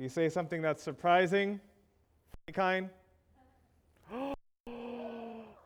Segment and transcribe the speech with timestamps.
[0.00, 1.60] If you say something that's surprising,
[2.46, 2.88] funny kind.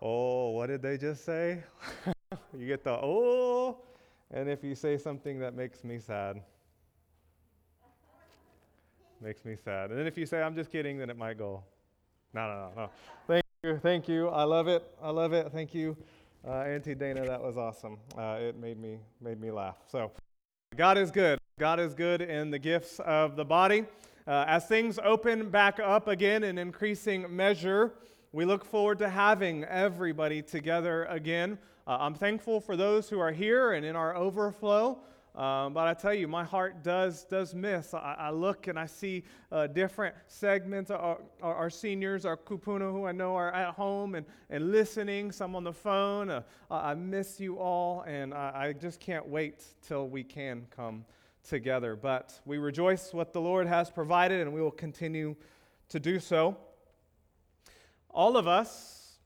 [0.02, 1.62] oh, what did they just say?
[2.58, 3.76] you get the oh.
[4.32, 6.40] And if you say something that makes me sad,
[9.20, 9.90] makes me sad.
[9.90, 11.62] And then if you say, I'm just kidding, then it might go,
[12.32, 12.90] no, no, no, no.
[13.28, 14.30] Thank you, thank you.
[14.30, 14.82] I love it.
[15.00, 15.52] I love it.
[15.52, 15.96] Thank you,
[16.44, 17.24] uh, Auntie Dana.
[17.24, 17.98] That was awesome.
[18.18, 19.76] Uh, it made me made me laugh.
[19.86, 20.10] So,
[20.76, 21.38] God is good.
[21.60, 23.84] God is good in the gifts of the body.
[24.26, 27.92] Uh, as things open back up again in increasing measure,
[28.32, 31.58] we look forward to having everybody together again.
[31.86, 34.98] Uh, I'm thankful for those who are here and in our overflow.
[35.34, 37.92] Um, but I tell you, my heart does does miss.
[37.92, 40.90] I, I look and I see uh, different segments.
[40.90, 45.32] Our, our, our, seniors, our kupuna, who I know are at home and, and listening.
[45.32, 46.30] Some on the phone.
[46.30, 51.04] Uh, I miss you all, and I, I just can't wait till we can come
[51.48, 51.96] together.
[51.96, 55.36] But we rejoice what the Lord has provided, and we will continue
[55.90, 56.56] to do so.
[58.10, 59.18] All of us,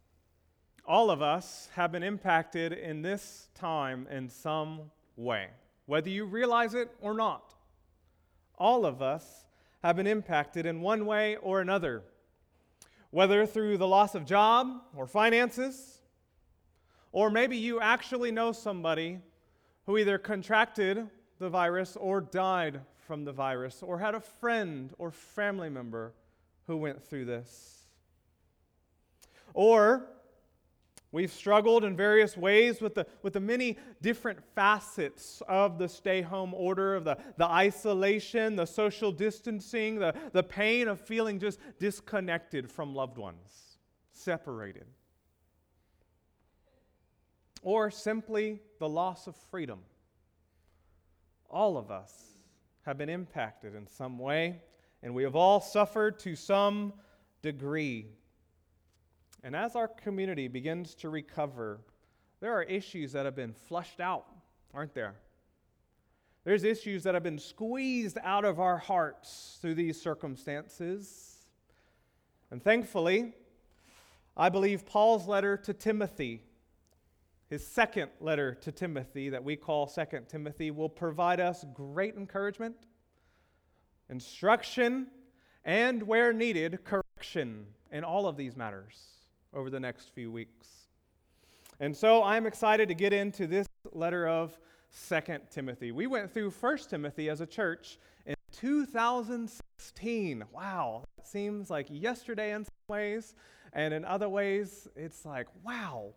[0.87, 5.49] all of us have been impacted in this time in some way
[5.89, 7.55] whether you realize it or not.
[8.59, 9.47] All of us
[9.83, 12.03] have been impacted in one way or another,
[13.11, 16.03] whether through the loss of job or finances,
[17.11, 19.19] or maybe you actually know somebody
[19.87, 21.09] who either contracted
[21.39, 26.13] the virus or died from the virus, or had a friend or family member
[26.67, 27.85] who went through this.
[29.55, 30.09] Or
[31.11, 36.21] We've struggled in various ways with the, with the many different facets of the stay
[36.21, 41.61] home order, of the, the isolation, the social distancing, the, the pain of feeling just
[41.79, 43.79] disconnected from loved ones,
[44.13, 44.85] separated.
[47.63, 49.81] Or simply the loss of freedom.
[51.51, 52.13] All of us
[52.83, 54.63] have been impacted in some way,
[55.03, 56.93] and we have all suffered to some
[57.43, 58.07] degree
[59.43, 61.81] and as our community begins to recover,
[62.41, 64.27] there are issues that have been flushed out,
[64.75, 65.15] aren't there?
[66.45, 71.47] There's issues that have been squeezed out of our hearts through these circumstances.
[72.51, 73.35] And thankfully,
[74.37, 76.43] I believe Paul's letter to Timothy,
[77.49, 82.77] his second letter to Timothy, that we call Second Timothy, will provide us great encouragement,
[84.11, 85.07] instruction,
[85.65, 89.03] and where needed, correction in all of these matters
[89.55, 90.69] over the next few weeks.
[91.81, 94.59] And so I'm excited to get into this letter of
[94.91, 95.93] Second Timothy.
[95.93, 100.45] We went through First Timothy as a church in 2016.
[100.53, 103.35] Wow, that seems like yesterday in some ways,
[103.73, 106.13] and in other ways, it's like, wow,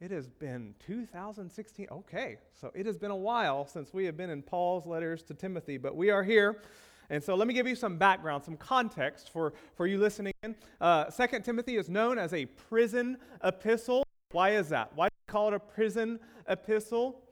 [0.00, 1.88] it has been 2016.
[1.90, 5.34] Okay, so it has been a while since we have been in Paul's letters to
[5.34, 6.62] Timothy, but we are here
[7.10, 10.54] and so let me give you some background, some context for, for you listening in.
[10.80, 14.04] Uh, Second Timothy is known as a prison epistle.
[14.32, 14.92] Why is that?
[14.94, 17.22] Why do call it a prison epistle?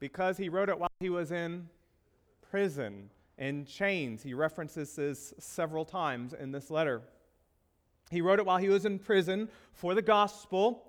[0.00, 1.66] Because he wrote it while he was in
[2.50, 4.22] prison, in chains.
[4.22, 7.00] He references this several times in this letter.
[8.10, 10.85] He wrote it while he was in prison for the gospel.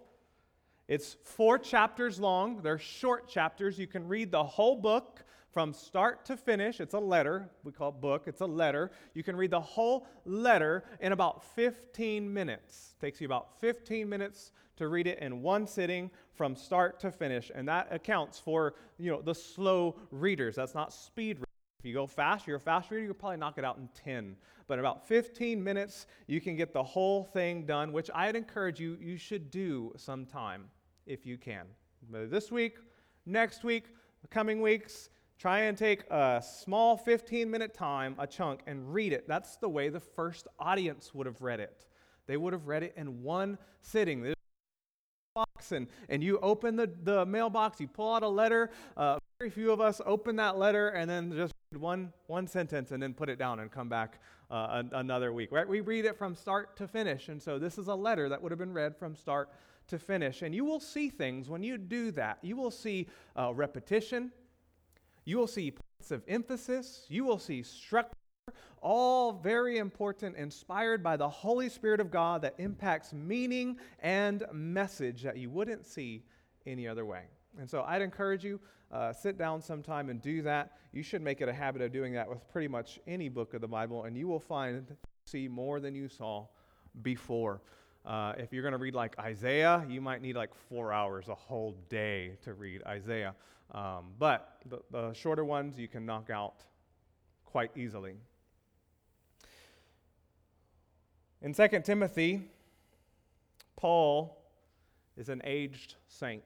[0.88, 2.62] It's four chapters long.
[2.62, 3.78] They're short chapters.
[3.78, 6.80] You can read the whole book from start to finish.
[6.80, 7.50] It's a letter.
[7.66, 8.24] We call it book.
[8.28, 8.92] It's a letter.
[9.14, 12.96] You can read the whole letter in about 15 minutes.
[12.98, 17.12] It takes you about 15 minutes to read it in one sitting from start to
[17.12, 17.52] finish.
[17.54, 20.56] And that accounts for, you know, the slow readers.
[20.56, 21.40] That's not speed
[21.80, 24.38] If you go fast, you're a fast reader, you'll probably knock it out in 10.
[24.68, 28.80] But in about 15 minutes, you can get the whole thing done, which I'd encourage
[28.80, 30.70] you, you should do sometime
[31.08, 31.66] if you can.
[32.12, 32.78] This week,
[33.26, 33.86] next week,
[34.22, 35.10] the coming weeks,
[35.40, 39.28] Try and take a small 15 minute time, a chunk, and read it.
[39.28, 41.86] That's the way the first audience would have read it.
[42.26, 44.34] They would have read it in one sitting.
[45.36, 48.72] Box and, and you open the, the mailbox, you pull out a letter.
[48.96, 52.92] Uh, very few of us open that letter and then just read one, one sentence
[52.92, 54.20] and then put it down and come back
[54.50, 55.52] uh, an, another week.
[55.52, 55.68] Right?
[55.68, 57.30] We read it from start to finish.
[57.30, 59.52] And so this is a letter that would have been read from start
[59.88, 60.42] to finish.
[60.42, 62.40] And you will see things when you do that.
[62.42, 64.32] You will see uh, repetition
[65.28, 67.06] you will see points of emphasis.
[67.10, 68.16] You will see structure,
[68.82, 75.24] all very important, inspired by the Holy Spirit of God that impacts meaning and message
[75.24, 76.24] that you wouldn't see
[76.66, 77.24] any other way.
[77.60, 80.78] And so I'd encourage you, uh, sit down sometime and do that.
[80.94, 83.60] You should make it a habit of doing that with pretty much any book of
[83.60, 84.96] the Bible, and you will find,
[85.26, 86.48] see more than you saw
[87.02, 87.60] before.
[88.08, 91.36] Uh, if you're going to read like Isaiah, you might need like four hours, a
[91.36, 93.36] whole day to read Isaiah.
[93.72, 96.64] Um, but the, the shorter ones you can knock out
[97.44, 98.14] quite easily.
[101.42, 102.50] In 2 Timothy,
[103.76, 104.42] Paul
[105.18, 106.44] is an aged saint.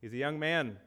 [0.00, 0.78] He's a young man.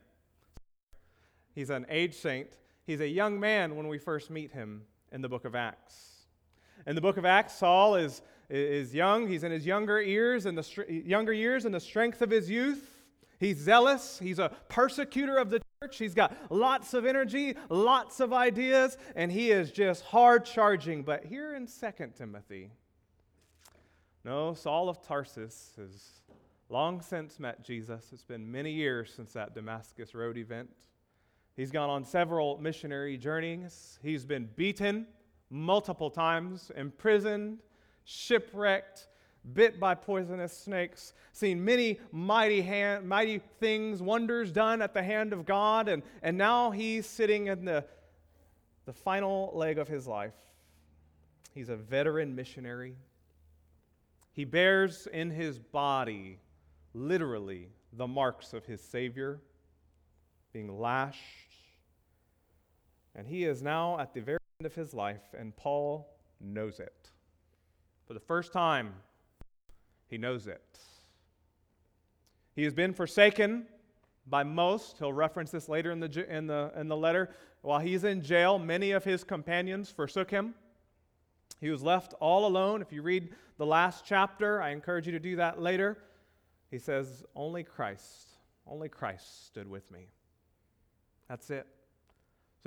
[1.54, 2.57] He's an aged saint.
[2.88, 4.81] He's a young man when we first meet him
[5.12, 6.25] in the book of Acts.
[6.88, 9.28] In the book of Acts, Saul is, is young.
[9.28, 13.04] He's in his younger years and the younger years and the strength of his youth.
[13.40, 14.20] He's zealous.
[14.20, 15.98] He's a persecutor of the church.
[15.98, 21.04] He's got lots of energy, lots of ideas, and he is just hard charging.
[21.04, 22.72] But here in 2 Timothy,
[24.24, 26.22] no, Saul of Tarsus has
[26.70, 28.10] long since met Jesus.
[28.12, 30.70] It's been many years since that Damascus Road event.
[31.56, 34.00] He's gone on several missionary journeys.
[34.02, 35.08] He's been beaten
[35.50, 37.60] multiple times, imprisoned,
[38.09, 39.09] shipwrecked,
[39.54, 45.33] bit by poisonous snakes, seen many mighty, hand, mighty things, wonders done at the hand
[45.33, 47.83] of God, and, and now he's sitting in the,
[48.86, 50.33] the final leg of his life.
[51.54, 52.95] He's a veteran missionary.
[54.31, 56.39] He bears in his body,
[56.94, 59.42] literally, the marks of his Savior,
[60.54, 61.19] being lashed.
[63.15, 66.07] And he is now at the very end of his life, and Paul
[66.39, 67.12] knows it.
[68.07, 68.94] For the first time,
[70.07, 70.80] he knows it.
[72.56, 73.68] He has been forsaken
[74.25, 74.98] by most.
[74.98, 77.36] He'll reference this later in the, in the, in the letter.
[77.62, 80.56] While he's in jail, many of his companions forsook him.
[81.59, 82.81] He was left all alone.
[82.81, 85.98] If you read the last chapter, I encourage you to do that later.
[86.71, 88.30] He says, Only Christ,
[88.65, 90.07] only Christ stood with me.
[91.27, 91.68] That's it.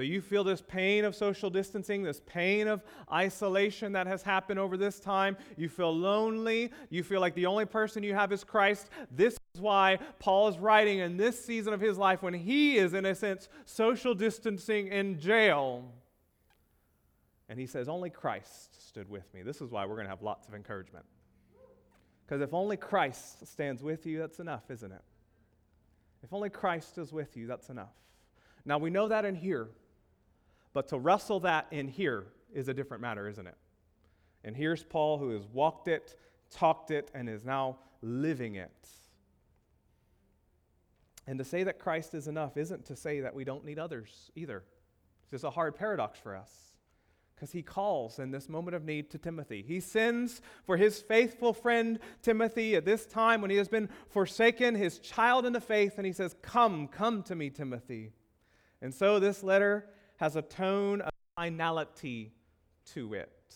[0.00, 2.82] So you feel this pain of social distancing, this pain of
[3.12, 5.36] isolation that has happened over this time.
[5.58, 6.72] You feel lonely.
[6.88, 8.88] You feel like the only person you have is Christ.
[9.10, 12.94] This is why Paul is writing in this season of his life when he is,
[12.94, 15.84] in a sense, social distancing in jail.
[17.50, 19.42] And he says, Only Christ stood with me.
[19.42, 21.04] This is why we're going to have lots of encouragement.
[22.24, 25.02] Because if only Christ stands with you, that's enough, isn't it?
[26.22, 27.92] If only Christ is with you, that's enough.
[28.64, 29.68] Now we know that in here,
[30.72, 33.56] but to wrestle that in here is a different matter, isn't it?
[34.44, 36.16] And here's Paul who has walked it,
[36.50, 38.88] talked it, and is now living it.
[41.26, 44.30] And to say that Christ is enough isn't to say that we don't need others
[44.34, 44.64] either.
[45.22, 46.70] It's just a hard paradox for us
[47.34, 49.64] because he calls in this moment of need to Timothy.
[49.66, 54.74] He sends for his faithful friend Timothy at this time when he has been forsaken,
[54.74, 58.12] his child in the faith, and he says, Come, come to me, Timothy.
[58.82, 59.88] And so this letter
[60.20, 62.30] has a tone of finality
[62.84, 63.54] to it.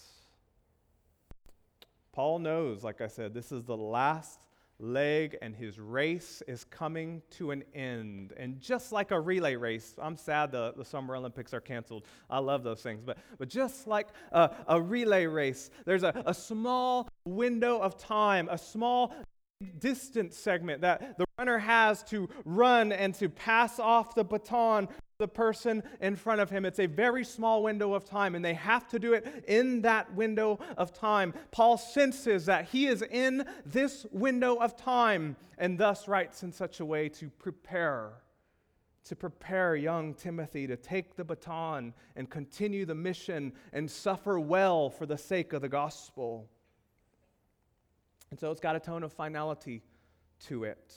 [2.11, 4.47] Paul knows, like I said, this is the last
[4.79, 8.33] leg and his race is coming to an end.
[8.39, 12.07] And just like a relay race, I'm sad the, the Summer Olympics are canceled.
[12.31, 13.03] I love those things.
[13.05, 18.49] But, but just like a, a relay race, there's a, a small window of time,
[18.51, 19.15] a small
[19.79, 24.89] distance segment that the runner has to run and to pass off the baton
[25.25, 26.67] the person in front of him.
[26.67, 30.13] It's a very small window of time, and they have to do it in that
[30.15, 31.33] window of time.
[31.51, 36.81] Paul senses that he is in this window of time, and thus writes in such
[36.81, 38.11] a way to prepare.
[39.05, 44.91] To prepare young Timothy to take the baton and continue the mission and suffer well
[44.91, 46.51] for the sake of the gospel.
[48.31, 49.81] And so it's got a tone of finality
[50.49, 50.93] to it.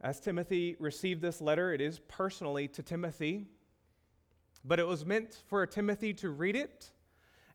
[0.00, 3.46] As Timothy received this letter, it is personally to Timothy,
[4.64, 6.90] but it was meant for Timothy to read it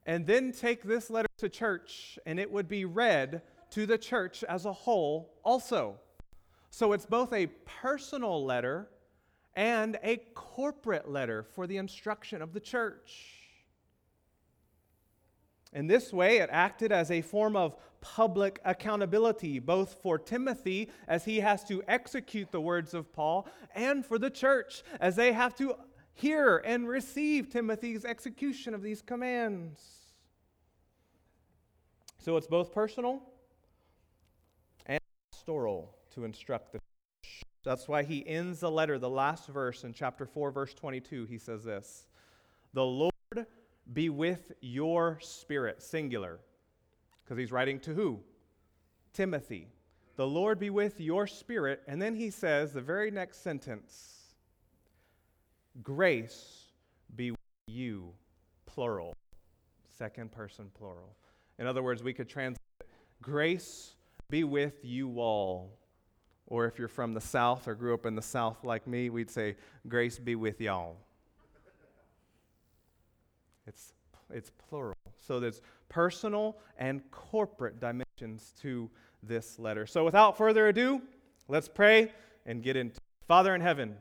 [0.05, 4.43] and then take this letter to church, and it would be read to the church
[4.43, 5.95] as a whole also.
[6.69, 8.89] So it's both a personal letter
[9.55, 13.42] and a corporate letter for the instruction of the church.
[15.74, 21.25] In this way, it acted as a form of public accountability, both for Timothy as
[21.25, 25.56] he has to execute the words of Paul, and for the church as they have
[25.56, 25.75] to
[26.13, 29.82] hear and receive Timothy's execution of these commands.
[32.20, 33.22] So it's both personal
[34.86, 35.00] and
[35.32, 37.44] pastoral to instruct the church.
[37.63, 41.25] That's why he ends the letter, the last verse in chapter 4, verse 22.
[41.25, 42.06] He says this
[42.74, 43.12] The Lord
[43.91, 46.39] be with your spirit, singular.
[47.23, 48.19] Because he's writing to who?
[49.13, 49.67] Timothy.
[50.15, 51.81] The Lord be with your spirit.
[51.87, 54.19] And then he says, the very next sentence
[55.81, 56.65] grace
[57.15, 58.13] be with you,
[58.65, 59.15] plural.
[59.97, 61.15] Second person plural.
[61.57, 62.59] In other words, we could translate
[63.21, 63.95] grace
[64.29, 65.77] be with you all.
[66.47, 69.29] Or if you're from the South or grew up in the South like me, we'd
[69.29, 69.55] say,
[69.87, 70.97] grace be with y'all.
[73.67, 73.93] It's
[74.32, 74.98] it's plural.
[75.17, 78.89] So there's personal and corporate dimensions to
[79.22, 79.86] this letter.
[79.86, 81.01] So without further ado,
[81.48, 82.12] let's pray
[82.46, 83.01] and get into it.
[83.27, 83.96] Father in heaven,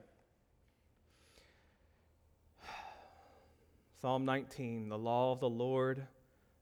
[4.00, 6.06] Psalm 19 The law of the Lord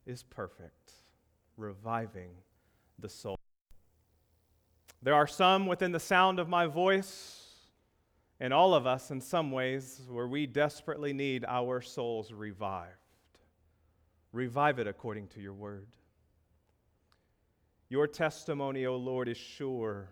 [0.07, 0.93] is perfect,
[1.57, 2.31] reviving
[2.99, 3.37] the soul.
[5.03, 7.40] There are some within the sound of my voice,
[8.41, 12.95] and all of us in some ways, where we desperately need our souls revived.
[14.33, 15.87] Revive it according to your word.
[17.91, 20.09] Your testimony, O Lord, is sure,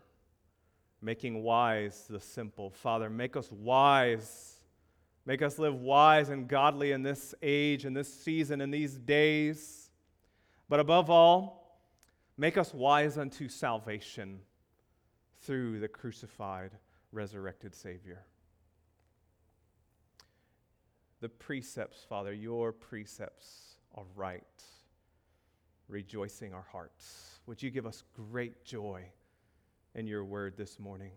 [1.00, 2.70] making wise the simple.
[2.70, 4.60] Father, make us wise.
[5.24, 9.90] Make us live wise and godly in this age, in this season, in these days.
[10.68, 11.78] But above all,
[12.36, 14.40] make us wise unto salvation
[15.42, 16.72] through the crucified,
[17.12, 18.24] resurrected Savior.
[21.20, 24.42] The precepts, Father, your precepts are right,
[25.88, 27.40] rejoicing our hearts.
[27.46, 29.04] Would you give us great joy
[29.94, 31.12] in your word this morning?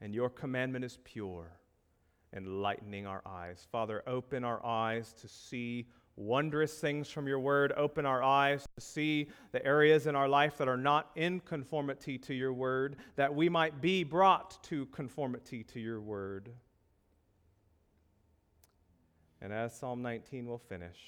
[0.00, 1.52] And your commandment is pure,
[2.32, 3.66] enlightening our eyes.
[3.70, 7.72] Father, open our eyes to see wondrous things from your word.
[7.76, 12.18] Open our eyes to see the areas in our life that are not in conformity
[12.18, 16.50] to your word, that we might be brought to conformity to your word.
[19.40, 20.98] And as Psalm 19 will finish,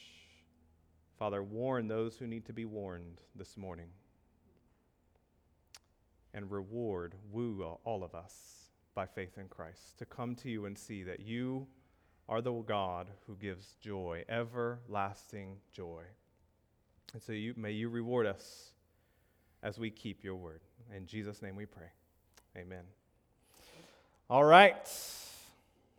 [1.18, 3.88] Father, warn those who need to be warned this morning.
[6.34, 8.34] And reward, woo all of us
[8.94, 11.66] by faith in Christ to come to you and see that you
[12.28, 16.02] are the God who gives joy, everlasting joy.
[17.12, 18.72] And so you, may you reward us
[19.62, 20.60] as we keep your word.
[20.94, 21.86] In Jesus' name we pray.
[22.56, 22.84] Amen.
[24.28, 24.76] All right.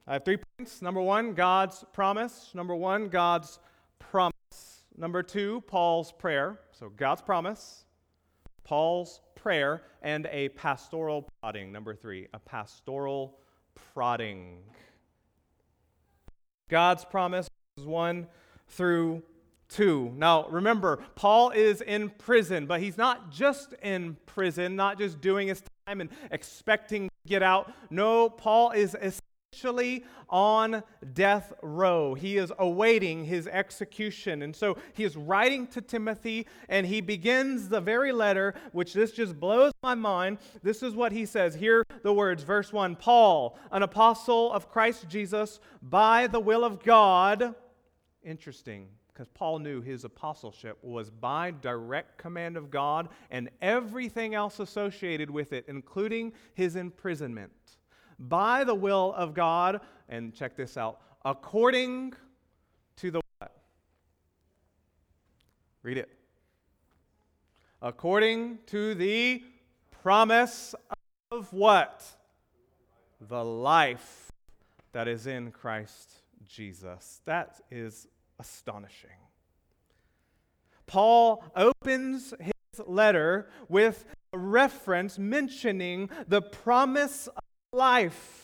[0.06, 0.82] I have three points.
[0.82, 2.52] Number one, God's promise.
[2.54, 3.60] Number one, God's
[4.00, 4.34] promise.
[4.98, 6.60] Number two, Paul's prayer.
[6.72, 7.86] So God's promise,
[8.64, 11.72] Paul's prayer, and a pastoral prodding.
[11.72, 13.38] Number three, a pastoral
[13.94, 14.60] prodding.
[16.70, 18.28] God's promise is 1
[18.68, 19.24] through
[19.70, 20.14] 2.
[20.16, 25.48] Now, remember, Paul is in prison, but he's not just in prison, not just doing
[25.48, 27.72] his time and expecting to get out.
[27.90, 28.96] No, Paul is
[29.58, 32.14] essentially on death row.
[32.14, 34.42] He is awaiting his execution.
[34.42, 39.12] And so he is writing to Timothy, and he begins the very letter, which this
[39.12, 40.40] just blows my mind.
[40.64, 41.56] This is what he says.
[41.56, 46.84] Hear the words, verse 1 Paul, an apostle of Christ Jesus, by the will of
[46.84, 47.56] God.
[48.24, 54.60] Interesting because Paul knew his apostleship was by direct command of God and everything else
[54.60, 57.52] associated with it, including his imprisonment
[58.20, 62.14] by the will of God, and check this out, according
[62.98, 63.56] to the what?
[65.84, 66.10] Read it.
[67.82, 69.44] According to the
[70.02, 70.74] promise
[71.32, 72.06] of what?
[73.22, 74.32] The life
[74.94, 76.12] that is in Christ
[76.48, 77.22] Jesus.
[77.26, 78.08] That is
[78.40, 79.10] astonishing.
[80.86, 82.54] Paul opens his
[82.86, 88.38] letter with a reference mentioning the promise of life.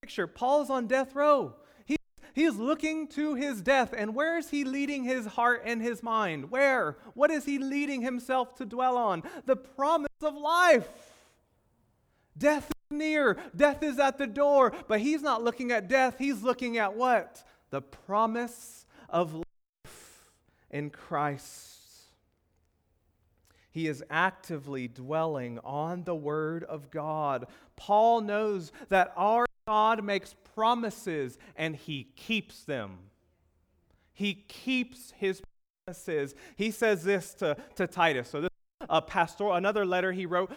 [0.00, 1.54] Picture Paul is on death row.
[1.84, 1.96] He,
[2.32, 3.92] he is looking to his death.
[3.96, 6.50] And where is he leading his heart and his mind?
[6.50, 6.96] Where?
[7.14, 9.22] What is he leading himself to dwell on?
[9.46, 10.88] The promise of life.
[12.38, 14.72] Death is near, death is at the door.
[14.86, 17.42] But he's not looking at death, he's looking at what?
[17.70, 20.24] The promise of life
[20.70, 21.75] in Christ.
[23.76, 27.46] He is actively dwelling on the Word of God.
[27.76, 32.96] Paul knows that our God makes promises and he keeps them.
[34.14, 35.42] He keeps his
[35.84, 36.34] promises.
[36.56, 38.30] He says this to, to Titus.
[38.30, 38.48] So, this
[38.80, 40.52] is a pastoral, another letter he wrote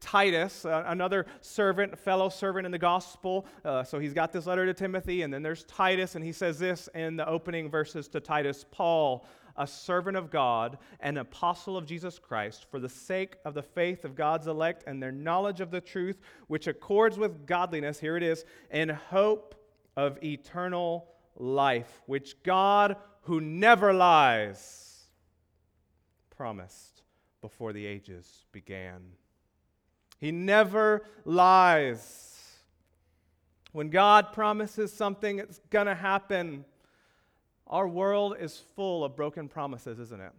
[0.00, 3.46] Titus, another servant, fellow servant in the gospel.
[3.64, 6.58] Uh, so he's got this letter to Timothy, and then there's Titus, and he says
[6.58, 9.24] this in the opening verses to Titus Paul,
[9.58, 14.04] a servant of God, an apostle of Jesus Christ, for the sake of the faith
[14.04, 18.22] of God's elect and their knowledge of the truth, which accords with godliness, here it
[18.22, 19.54] is, in hope
[19.96, 25.04] of eternal life, which God, who never lies,
[26.36, 27.02] promised
[27.40, 29.00] before the ages began.
[30.18, 32.32] He never lies.
[33.72, 36.64] When God promises something, it's going to happen.
[37.68, 40.32] Our world is full of broken promises, isn't it?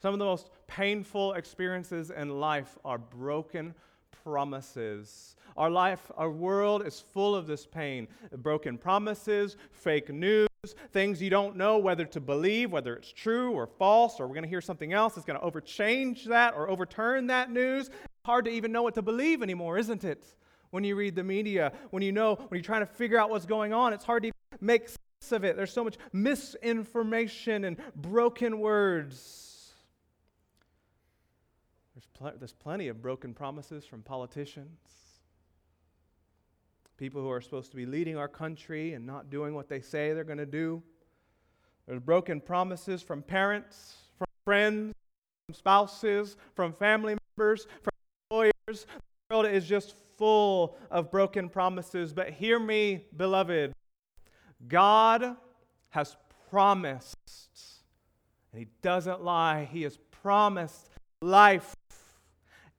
[0.00, 3.74] Some of the most painful experiences in life are broken
[4.24, 5.36] promises.
[5.56, 10.48] Our life, our world is full of this pain broken promises, fake news,
[10.92, 14.44] things you don't know whether to believe, whether it's true or false, or we're going
[14.44, 17.88] to hear something else that's going to overchange that or overturn that news.
[17.88, 20.24] It's hard to even know what to believe anymore, isn't it?
[20.70, 23.46] When you read the media, when you know, when you're trying to figure out what's
[23.46, 24.30] going on, it's hard to
[24.60, 24.96] make sense
[25.32, 25.56] of it.
[25.56, 29.72] There's so much misinformation and broken words.
[31.94, 34.78] There's, pl- there's plenty of broken promises from politicians,
[36.96, 40.12] people who are supposed to be leading our country and not doing what they say
[40.12, 40.82] they're going to do.
[41.86, 44.94] There's broken promises from parents, from friends,
[45.46, 47.92] from spouses, from family members, from
[48.30, 48.86] employers.
[49.28, 52.12] The world is just full of broken promises.
[52.12, 53.72] But hear me, beloved.
[54.68, 55.36] God
[55.90, 56.16] has
[56.50, 57.16] promised,
[58.52, 59.68] and He doesn't lie.
[59.70, 60.88] He has promised
[61.20, 61.74] life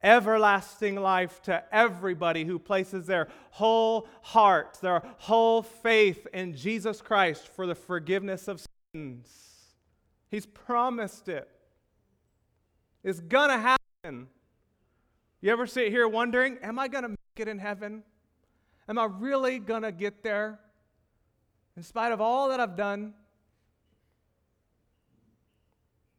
[0.03, 7.47] everlasting life to everybody who places their whole heart, their whole faith in Jesus Christ
[7.47, 9.29] for the forgiveness of sins.
[10.29, 11.47] He's promised it.
[13.03, 14.27] It's gonna happen.
[15.41, 18.03] You ever sit here wondering, am I gonna make it in heaven?
[18.87, 20.59] Am I really gonna get there?
[21.81, 23.11] In spite of all that I've done, in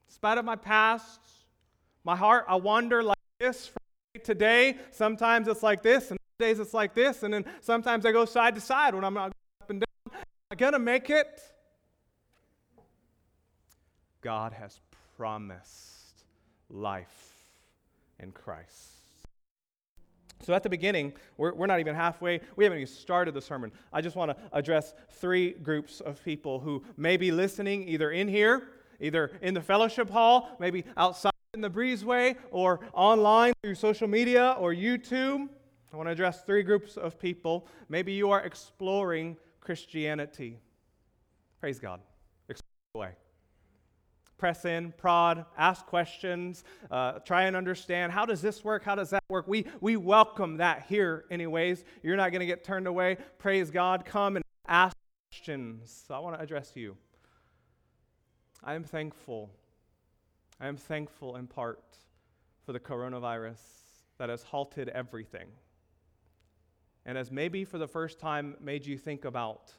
[0.09, 1.21] spite of my past,
[2.03, 4.77] my heart, I wander like this from today.
[4.91, 8.57] Sometimes it's like this, and days it's like this, and then sometimes I go side
[8.57, 9.29] to side when I'm not
[9.61, 10.17] up and down.
[10.17, 11.41] Am I gonna make it?
[14.21, 14.81] God has
[15.17, 16.25] promised
[16.71, 17.37] life
[18.19, 19.02] in Christ.
[20.43, 22.41] So at the beginning, we're, we're not even halfway.
[22.57, 23.73] We haven't even started the sermon.
[23.93, 28.29] I just want to address three groups of people who may be listening either in
[28.29, 28.69] here,
[29.01, 34.57] either in the fellowship hall, maybe outside in the breezeway or online through social media
[34.59, 35.49] or YouTube.
[35.93, 37.67] I want to address three groups of people.
[37.89, 40.59] Maybe you are exploring Christianity.
[41.61, 42.01] Praise God.
[42.49, 43.15] Explore.
[44.43, 48.83] Press in, prod, ask questions, uh, try and understand how does this work?
[48.83, 49.47] How does that work?
[49.47, 51.85] We, we welcome that here, anyways.
[52.03, 53.19] You're not going to get turned away.
[53.39, 54.05] Praise God.
[54.05, 54.97] Come and ask
[55.31, 56.03] questions.
[56.09, 56.97] So I want to address you.
[58.65, 59.49] I am thankful
[60.61, 61.99] I am thankful in part
[62.67, 63.61] for the coronavirus
[64.19, 65.47] that has halted everything
[67.07, 69.71] and has maybe for the first time made you think about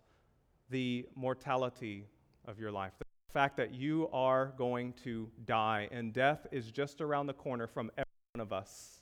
[0.70, 2.06] the mortality
[2.46, 2.94] of your life.
[2.98, 7.66] The fact that you are going to die and death is just around the corner
[7.66, 9.00] from every one of us.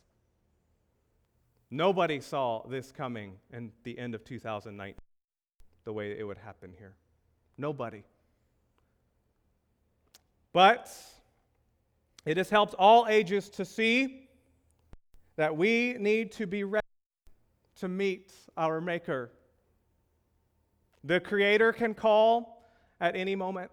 [1.69, 4.95] Nobody saw this coming in the end of 2019,
[5.83, 6.95] the way it would happen here.
[7.57, 8.03] Nobody.
[10.53, 10.89] But
[12.25, 14.29] it has helped all ages to see
[15.35, 16.85] that we need to be ready
[17.79, 19.31] to meet our Maker.
[21.03, 23.71] The Creator can call at any moment.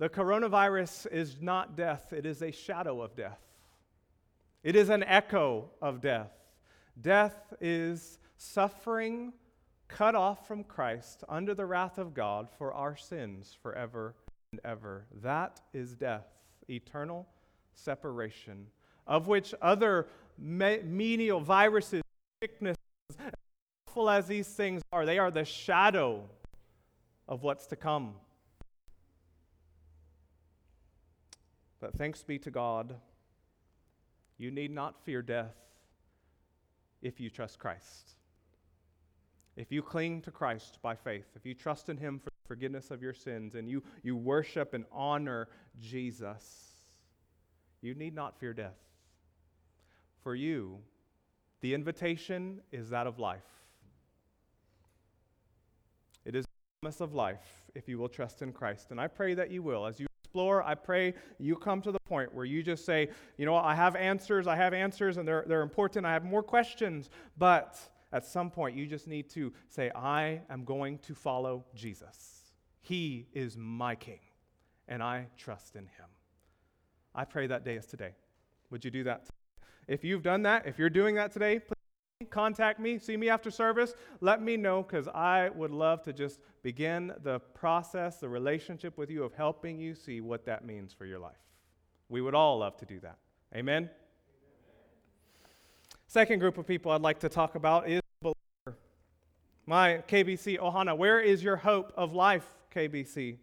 [0.00, 3.38] The coronavirus is not death, it is a shadow of death.
[4.62, 6.32] It is an echo of death.
[6.98, 9.34] Death is suffering
[9.88, 14.14] cut off from Christ under the wrath of God for our sins forever
[14.52, 15.04] and ever.
[15.20, 16.28] That is death,
[16.70, 17.28] eternal
[17.74, 18.68] separation,
[19.06, 20.06] of which other
[20.38, 22.00] me- menial viruses,
[22.42, 22.78] sicknesses,
[23.86, 26.22] awful as these things are, they are the shadow
[27.28, 28.14] of what's to come.
[31.80, 32.94] But thanks be to God,
[34.36, 35.56] you need not fear death
[37.02, 38.16] if you trust Christ.
[39.56, 42.90] If you cling to Christ by faith, if you trust in Him for the forgiveness
[42.90, 45.48] of your sins and you, you worship and honor
[45.80, 46.68] Jesus,
[47.80, 48.78] you need not fear death.
[50.22, 50.78] For you,
[51.62, 53.40] the invitation is that of life.
[56.24, 56.50] It is the
[56.82, 58.90] promise of life if you will trust in Christ.
[58.90, 59.86] And I pray that you will.
[59.86, 63.46] As you explore, I pray you come to the point where you just say, you
[63.46, 67.10] know I have answers, I have answers, and they're, they're important, I have more questions,
[67.36, 67.76] but
[68.12, 72.52] at some point you just need to say, I am going to follow Jesus.
[72.80, 74.20] He is my king,
[74.86, 76.06] and I trust in him.
[77.12, 78.14] I pray that day is today.
[78.70, 79.26] Would you do that?
[79.88, 81.79] If you've done that, if you're doing that today, please
[82.26, 86.40] contact me, see me after service, let me know because I would love to just
[86.62, 91.06] begin the process, the relationship with you of helping you see what that means for
[91.06, 91.40] your life.
[92.08, 93.16] We would all love to do that.
[93.54, 93.84] Amen?
[93.84, 93.90] Amen.
[96.06, 98.78] Second group of people I'd like to talk about is believer.
[99.66, 103.36] My KBC Ohana, where is your hope of life KBC.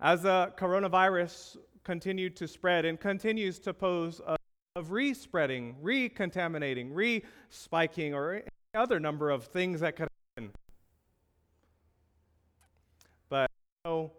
[0.00, 4.36] As the coronavirus continued to spread and continues to pose a
[4.80, 10.08] of re spreading, re contaminating, re spiking, or any other number of things that could
[10.36, 10.52] happen.
[13.28, 13.50] But
[13.84, 14.10] know,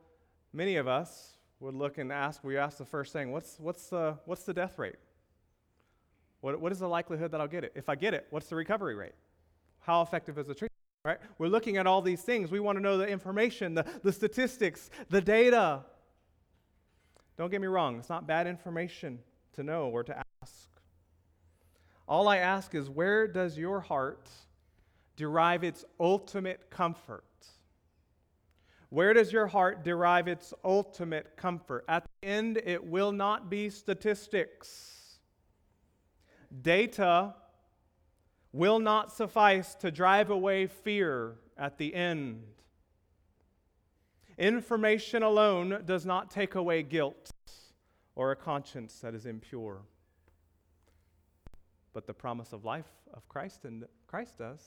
[0.53, 4.17] many of us would look and ask, we ask the first thing, what's, what's, the,
[4.25, 4.95] what's the death rate?
[6.39, 7.73] What, what is the likelihood that I'll get it?
[7.75, 9.13] If I get it, what's the recovery rate?
[9.79, 10.71] How effective is the treatment?
[11.03, 11.17] Right?
[11.39, 12.51] We're looking at all these things.
[12.51, 15.81] We want to know the information, the, the statistics, the data.
[17.37, 19.19] Don't get me wrong, it's not bad information
[19.53, 20.69] to know or to ask.
[22.07, 24.29] All I ask is where does your heart
[25.15, 27.23] derive its ultimate comfort?
[28.89, 31.85] Where does your heart derive its ultimate comfort?
[31.87, 35.19] At the end, it will not be statistics.
[36.61, 37.33] Data
[38.51, 42.43] will not suffice to drive away fear at the end.
[44.37, 47.30] Information alone does not take away guilt
[48.15, 49.81] or a conscience that is impure.
[51.93, 54.61] But the promise of life of Christ and Christ does.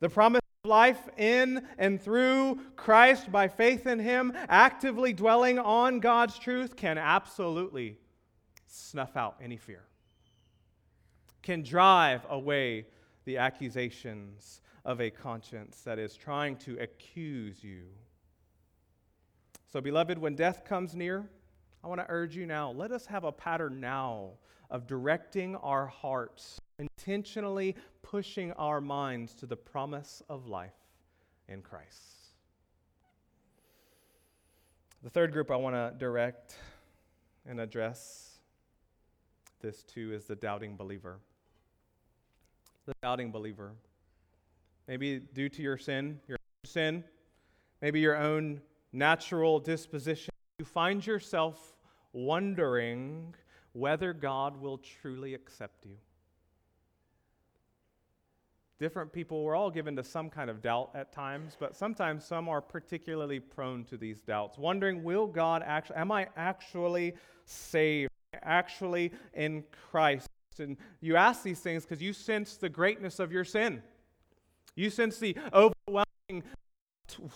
[0.00, 6.00] The promise of life in and through Christ by faith in Him, actively dwelling on
[6.00, 7.98] God's truth, can absolutely
[8.66, 9.84] snuff out any fear,
[11.42, 12.86] can drive away
[13.24, 17.82] the accusations of a conscience that is trying to accuse you.
[19.70, 21.28] So, beloved, when death comes near,
[21.82, 24.30] I want to urge you now let us have a pattern now
[24.70, 30.74] of directing our hearts, intentionally pushing our minds to the promise of life
[31.48, 32.18] in Christ.
[35.02, 36.56] The third group I want to direct
[37.46, 38.40] and address
[39.60, 41.18] this to is the doubting believer.
[42.86, 43.72] The doubting believer.
[44.86, 47.04] Maybe due to your sin, your sin,
[47.80, 48.60] maybe your own
[48.92, 51.76] natural disposition, you find yourself
[52.12, 53.32] wondering
[53.72, 55.96] whether God will truly accept you.
[58.80, 62.48] Different people, we're all given to some kind of doubt at times, but sometimes some
[62.48, 68.10] are particularly prone to these doubts, wondering, will God actually, am I actually saved?
[68.42, 70.28] Actually in Christ?
[70.58, 73.82] And you ask these things because you sense the greatness of your sin.
[74.74, 76.42] You sense the overwhelming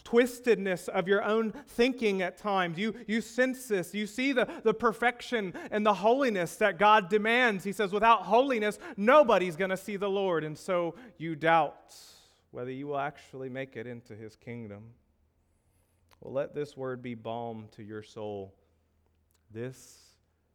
[0.05, 2.79] twistedness of your own thinking at times.
[2.79, 3.95] You, you sense this.
[3.95, 7.65] You see the, the perfection and the holiness that God demands.
[7.65, 10.45] He says, without holiness, nobody's going to see the Lord.
[10.45, 11.95] And so you doubt
[12.51, 14.83] whether you will actually make it into his kingdom.
[16.21, 18.55] Well, let this word be balm to your soul.
[19.51, 19.99] This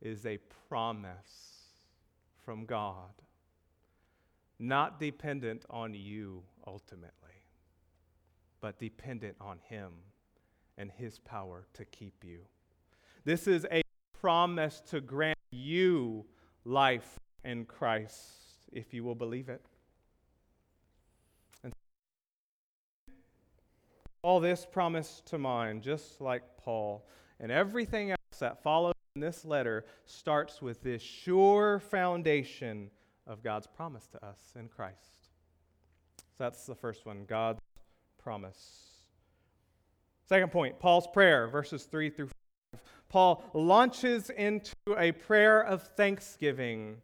[0.02, 0.38] is a
[0.70, 1.66] promise
[2.46, 3.12] from God,
[4.60, 7.27] not dependent on you ultimately
[8.62, 9.92] but dependent on Him
[10.78, 12.40] and His power to keep you.
[13.26, 13.82] This is a
[14.20, 16.26] promise to grant you
[16.66, 18.16] life in Christ
[18.72, 19.66] if you will believe it.
[21.64, 21.74] And
[24.22, 27.08] all this promise to mind, just like Paul,
[27.40, 32.90] and everything else that follows in this letter starts with this sure foundation
[33.26, 35.30] of God's promise to us in Christ.
[36.18, 37.60] So that's the first one God's
[38.28, 38.82] promise.
[40.28, 42.28] Second point, Paul's prayer, verses 3 through
[42.74, 42.82] 5.
[43.08, 46.98] Paul launches into a prayer of thanksgiving.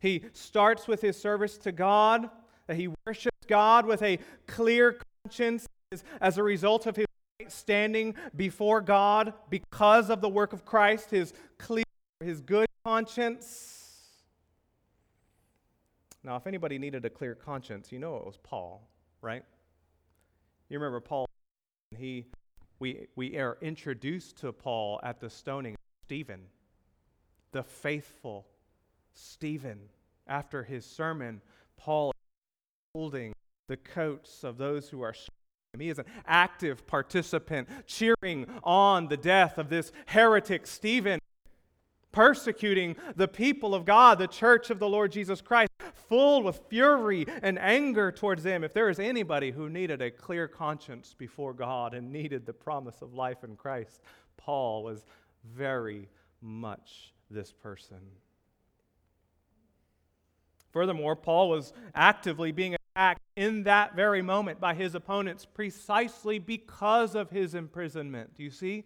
[0.00, 2.28] He starts with his service to God,
[2.66, 5.68] that he worships God with a clear conscience
[6.20, 7.06] as a result of his
[7.46, 11.84] standing before God because of the work of Christ, his clear,
[12.18, 13.84] his good conscience.
[16.24, 18.82] Now, if anybody needed a clear conscience, you know it was Paul
[19.22, 19.44] right?
[20.68, 21.26] You remember Paul,
[21.96, 22.26] he,
[22.78, 26.40] we, we are introduced to Paul at the stoning of Stephen,
[27.52, 28.46] the faithful
[29.14, 29.80] Stephen.
[30.26, 31.40] After his sermon,
[31.78, 32.12] Paul
[32.94, 33.32] holding
[33.68, 35.14] the coats of those who are
[35.78, 41.20] he is an active participant, cheering on the death of this heretic Stephen
[42.10, 45.67] persecuting the people of God, the church of the Lord Jesus Christ,
[46.08, 48.64] full with fury and anger towards them.
[48.64, 53.02] If there is anybody who needed a clear conscience before God and needed the promise
[53.02, 54.02] of life in Christ,
[54.36, 55.04] Paul was
[55.44, 56.08] very
[56.40, 57.98] much this person.
[60.72, 67.14] Furthermore, Paul was actively being attacked in that very moment by his opponents precisely because
[67.14, 68.34] of his imprisonment.
[68.34, 68.84] Do you see?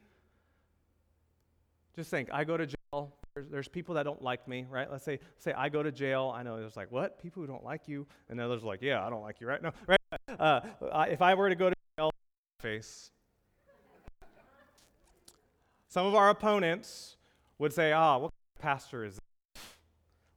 [1.96, 3.12] Just think I go to jail.
[3.34, 4.90] There's, there's, people that don't like me, right?
[4.90, 6.32] Let's say, say I go to jail.
[6.34, 7.22] I know there's like, what?
[7.22, 8.06] People who don't like you?
[8.28, 9.62] And others like, yeah, I don't like you, right?
[9.62, 9.98] No, right?
[10.38, 10.60] Uh,
[11.08, 12.10] if I were to go to jail,
[12.60, 13.10] face.
[15.88, 17.16] Some of our opponents
[17.58, 19.14] would say, ah, what pastor is.
[19.14, 19.64] This?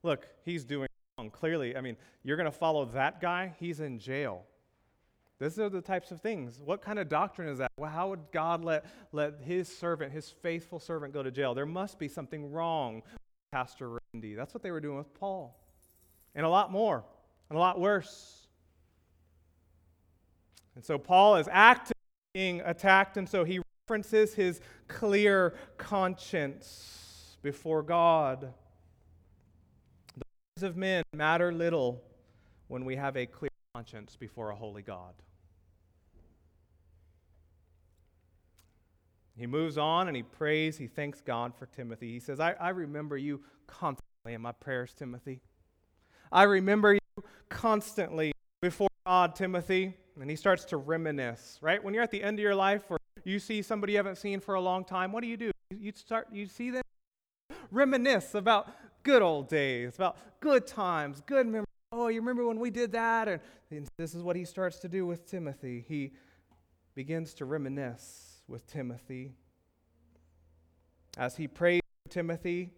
[0.04, 1.30] Look, he's doing wrong.
[1.30, 3.54] Clearly, I mean, you're going to follow that guy?
[3.60, 4.44] He's in jail.
[5.40, 6.62] These are the types of things.
[6.64, 7.72] What kind of doctrine is that?
[7.78, 11.54] Well, how would God let, let his servant, his faithful servant, go to jail?
[11.54, 13.04] There must be something wrong
[13.52, 14.34] Pastor Randy.
[14.34, 15.58] That's what they were doing with Paul.
[16.36, 17.04] And a lot more,
[17.50, 18.48] and a lot worse.
[20.76, 21.94] And so Paul is actively
[22.34, 28.54] being attacked, and so he references his clear conscience before God.
[30.18, 30.26] The
[30.58, 32.04] words of men matter little
[32.68, 35.14] when we have a clear conscience before a holy God.
[39.38, 40.78] He moves on and he prays.
[40.78, 42.12] He thanks God for Timothy.
[42.12, 45.42] He says, I, I remember you constantly in my prayers, Timothy.
[46.32, 49.96] I remember you constantly before God, Timothy.
[50.20, 51.84] And he starts to reminisce, right?
[51.84, 54.40] When you're at the end of your life or you see somebody you haven't seen
[54.40, 55.52] for a long time, what do you do?
[55.78, 56.84] You start, you see them
[57.72, 58.72] reminisce about
[59.04, 61.66] good old days, about good times, good memories.
[61.92, 63.28] Oh, you remember when we did that?
[63.28, 65.84] And this is what he starts to do with Timothy.
[65.86, 66.14] He
[66.94, 69.34] begins to reminisce with Timothy.
[71.18, 72.72] As he prays for Timothy,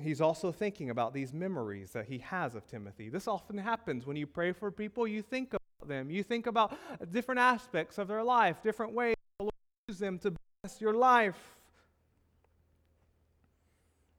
[0.00, 3.08] he's also thinking about these memories that he has of Timothy.
[3.08, 6.10] This often happens when you pray for people, you think about them.
[6.10, 6.76] You think about
[7.12, 9.50] different aspects of their life, different ways to
[9.88, 11.56] use them to bless your life.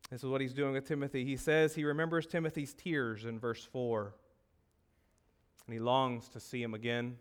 [0.10, 1.26] This is what he's doing with Timothy.
[1.26, 4.14] He says he remembers Timothy's tears in verse 4,
[5.66, 7.18] and he longs to see him again.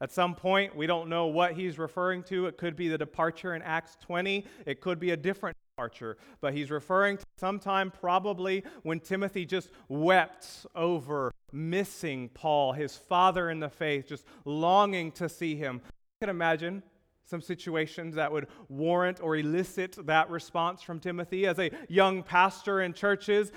[0.00, 2.46] At some point, we don't know what he's referring to.
[2.46, 6.16] It could be the departure in Acts 20, it could be a different departure.
[6.40, 13.50] But he's referring to sometime probably when Timothy just wept over missing Paul, his father
[13.50, 15.80] in the faith, just longing to see him.
[15.86, 16.82] I can imagine
[17.24, 22.80] some situations that would warrant or elicit that response from Timothy as a young pastor
[22.80, 23.52] in churches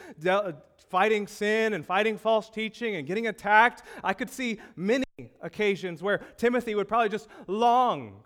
[0.92, 3.84] fighting sin and fighting false teaching and getting attacked.
[4.04, 5.06] I could see many
[5.42, 8.24] occasions where Timothy would probably just long.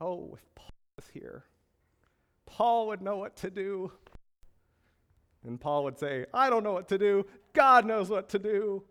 [0.00, 1.44] Oh, if Paul was here,
[2.46, 3.92] Paul would know what to do.
[5.44, 7.26] And Paul would say, I don't know what to do.
[7.52, 8.82] God knows what to do.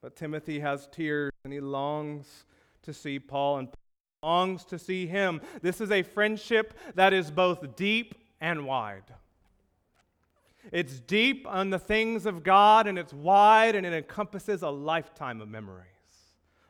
[0.00, 2.44] But Timothy has tears and he longs
[2.82, 3.76] to see Paul and Paul
[4.22, 5.40] longs to see him.
[5.62, 9.04] This is a friendship that is both deep and wide.
[10.70, 15.40] It's deep on the things of God and it's wide and it encompasses a lifetime
[15.40, 15.86] of memories,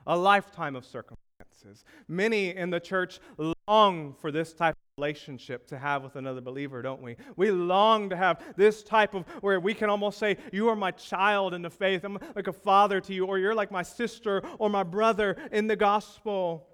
[0.07, 1.85] a lifetime of circumstances.
[2.09, 3.21] Many in the church
[3.69, 7.17] long for this type of relationship to have with another believer, don't we?
[7.37, 10.91] We long to have this type of where we can almost say, You are my
[10.93, 12.05] child in the faith.
[12.05, 15.67] I'm like a father to you, or you're like my sister or my brother in
[15.67, 16.67] the gospel.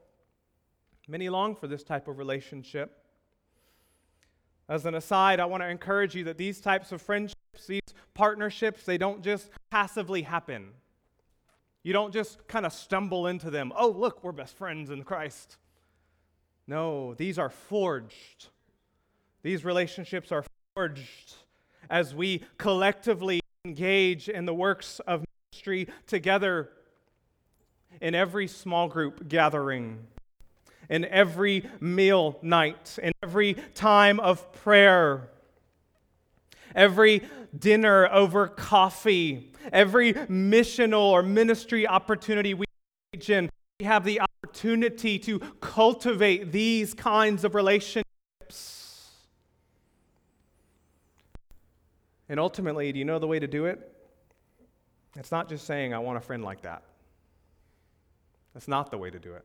[1.09, 2.99] Many long for this type of relationship.
[4.69, 7.81] As an aside, I want to encourage you that these types of friendships, these
[8.13, 10.71] partnerships, they don't just passively happen.
[11.83, 13.73] You don't just kind of stumble into them.
[13.75, 15.57] Oh, look, we're best friends in Christ.
[16.67, 18.49] No, these are forged.
[19.43, 21.37] These relationships are forged
[21.89, 26.69] as we collectively engage in the works of ministry together
[28.03, 30.07] in every small group gathering
[30.89, 35.29] in every meal night, in every time of prayer,
[36.75, 37.23] every
[37.57, 42.67] dinner over coffee, every missional or ministry opportunity we
[43.13, 43.51] engage in.
[43.81, 48.05] We have the opportunity to cultivate these kinds of relationships.
[52.29, 53.95] And ultimately, do you know the way to do it?
[55.17, 56.83] It's not just saying, I want a friend like that.
[58.55, 59.45] That's not the way to do it.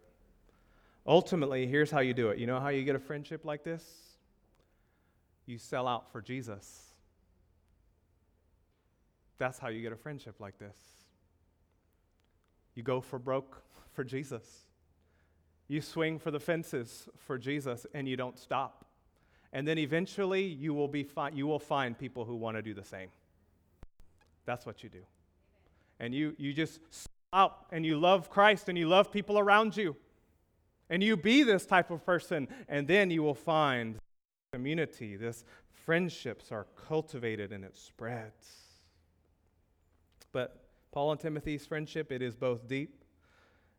[1.05, 2.37] Ultimately, here's how you do it.
[2.37, 3.83] You know how you get a friendship like this?
[5.45, 6.93] You sell out for Jesus.
[9.37, 10.77] That's how you get a friendship like this.
[12.75, 13.61] You go for broke
[13.93, 14.45] for Jesus.
[15.67, 18.85] You swing for the fences for Jesus and you don't stop.
[19.51, 22.73] And then eventually you will, be fi- you will find people who want to do
[22.73, 23.09] the same.
[24.45, 25.01] That's what you do.
[25.99, 26.79] And you, you just
[27.31, 29.95] out and you love Christ and you love people around you.
[30.93, 33.97] And you be this type of person, and then you will find
[34.51, 35.15] community.
[35.15, 38.47] This friendships are cultivated and it spreads.
[40.31, 43.03] But Paul and Timothy's friendship, it is both deep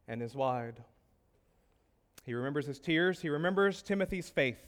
[0.08, 0.82] and is wide.
[2.26, 4.66] He remembers his tears, he remembers Timothy's faith.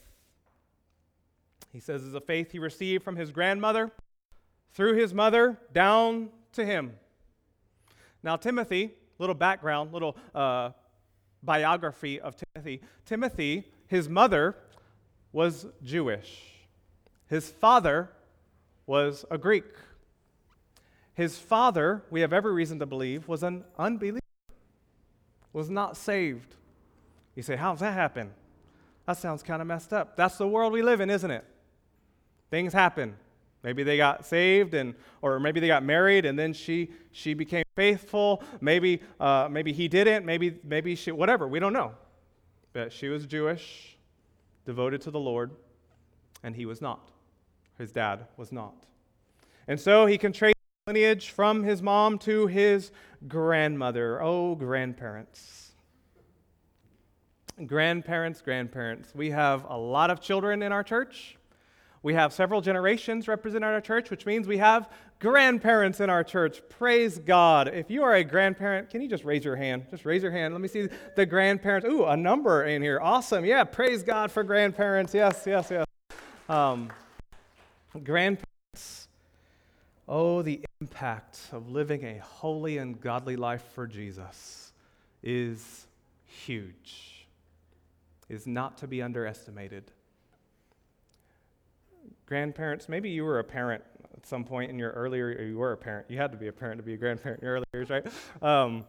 [1.72, 3.90] He says it's a faith he received from his grandmother,
[4.72, 6.92] through his mother, down to him.
[8.22, 10.70] Now, Timothy, little background, little uh,
[11.42, 12.82] biography of Timothy.
[13.04, 14.56] Timothy, his mother,
[15.32, 16.42] was Jewish.
[17.28, 18.10] His father
[18.86, 19.64] was a Greek.
[21.14, 24.20] His father, we have every reason to believe, was an unbeliever,
[25.52, 26.54] was not saved.
[27.34, 28.30] You say, How's that happen?
[29.06, 30.16] That sounds kind of messed up.
[30.16, 31.44] That's the world we live in, isn't it?
[32.50, 33.16] Things happen.
[33.66, 37.64] Maybe they got saved and or maybe they got married and then she she became
[37.74, 38.40] faithful.
[38.60, 40.24] Maybe uh, maybe he didn't.
[40.24, 41.48] Maybe maybe she whatever.
[41.48, 41.90] We don't know.
[42.72, 43.98] But she was Jewish,
[44.66, 45.50] devoted to the Lord,
[46.44, 47.10] and he was not.
[47.76, 48.84] His dad was not.
[49.66, 50.54] And so he can trace
[50.86, 52.92] lineage from his mom to his
[53.26, 54.22] grandmother.
[54.22, 55.72] Oh, grandparents.
[57.66, 59.12] Grandparents, grandparents.
[59.12, 61.36] We have a lot of children in our church.
[62.06, 64.88] We have several generations represented in our church, which means we have
[65.18, 66.62] grandparents in our church.
[66.68, 67.66] Praise God.
[67.66, 69.86] If you are a grandparent, can you just raise your hand?
[69.90, 70.54] Just raise your hand.
[70.54, 71.84] Let me see the grandparents.
[71.84, 73.00] Ooh, a number in here.
[73.02, 73.44] Awesome.
[73.44, 75.14] Yeah, praise God for grandparents.
[75.14, 75.84] Yes, yes, yes.
[76.48, 76.92] Um,
[78.04, 79.08] grandparents.
[80.08, 84.70] Oh, the impact of living a holy and godly life for Jesus
[85.24, 85.88] is
[86.24, 87.26] huge,
[88.28, 89.90] is not to be underestimated
[92.26, 93.82] grandparents, maybe you were a parent
[94.16, 96.06] at some point in your earlier, or you were a parent.
[96.10, 98.06] You had to be a parent to be a grandparent in your earlier years, right?
[98.42, 98.84] Um,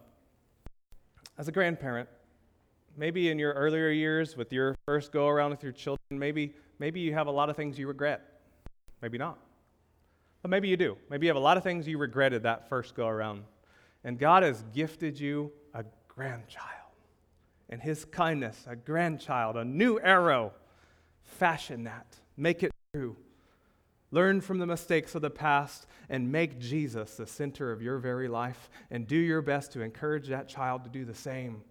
[1.38, 2.08] as a grandparent,
[2.96, 7.00] maybe in your earlier years with your first go around with your children, maybe, maybe
[7.00, 8.40] you have a lot of things you regret.
[9.00, 9.38] Maybe not.
[10.42, 10.96] But maybe you do.
[11.08, 13.44] Maybe you have a lot of things you regretted that first go around.
[14.02, 16.66] And God has gifted you a grandchild.
[17.68, 20.52] And His kindness, a grandchild, a new arrow.
[21.22, 22.06] Fashion that.
[22.36, 23.16] Make it true.
[24.10, 28.28] Learn from the mistakes of the past and make Jesus the center of your very
[28.28, 31.62] life and do your best to encourage that child to do the same.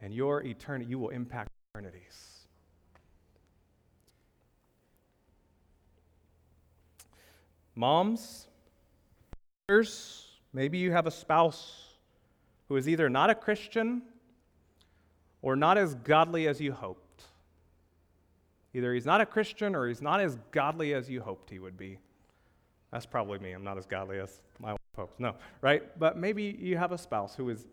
[0.00, 2.36] And your eternity, you will impact eternities.
[7.74, 8.46] Moms,
[10.52, 11.94] maybe you have a spouse
[12.68, 14.02] who is either not a Christian
[15.42, 17.05] or not as godly as you hope.
[18.76, 21.78] Either he's not a Christian or he's not as godly as you hoped he would
[21.78, 21.98] be.
[22.92, 23.52] That's probably me.
[23.52, 25.18] I'm not as godly as my folks.
[25.18, 25.98] No, right?
[25.98, 27.64] But maybe you have a spouse who is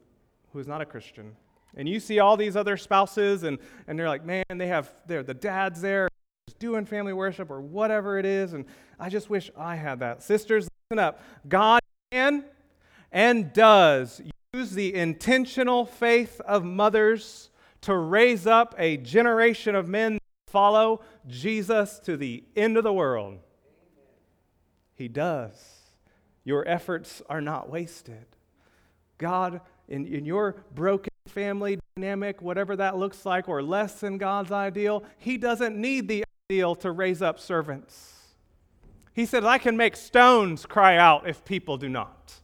[0.53, 1.35] who is not a Christian.
[1.75, 5.23] And you see all these other spouses and, and they're like, man, they have they're
[5.23, 6.07] the dad's there
[6.57, 8.63] doing family worship or whatever it is, and
[8.97, 10.23] I just wish I had that.
[10.23, 11.19] Sisters, listen up.
[11.49, 11.81] God
[12.13, 12.45] can
[13.11, 14.21] and does
[14.53, 17.49] use the intentional faith of mothers
[17.81, 20.17] to raise up a generation of men
[20.53, 23.39] follow Jesus to the end of the world.
[24.93, 25.55] He does.
[26.43, 28.27] Your efforts are not wasted.
[29.17, 34.51] God, in, in your broken family dynamic, whatever that looks like, or less than God's
[34.51, 38.35] ideal, He doesn't need the ideal to raise up servants.
[39.13, 42.35] He said, I can make stones cry out if people do not.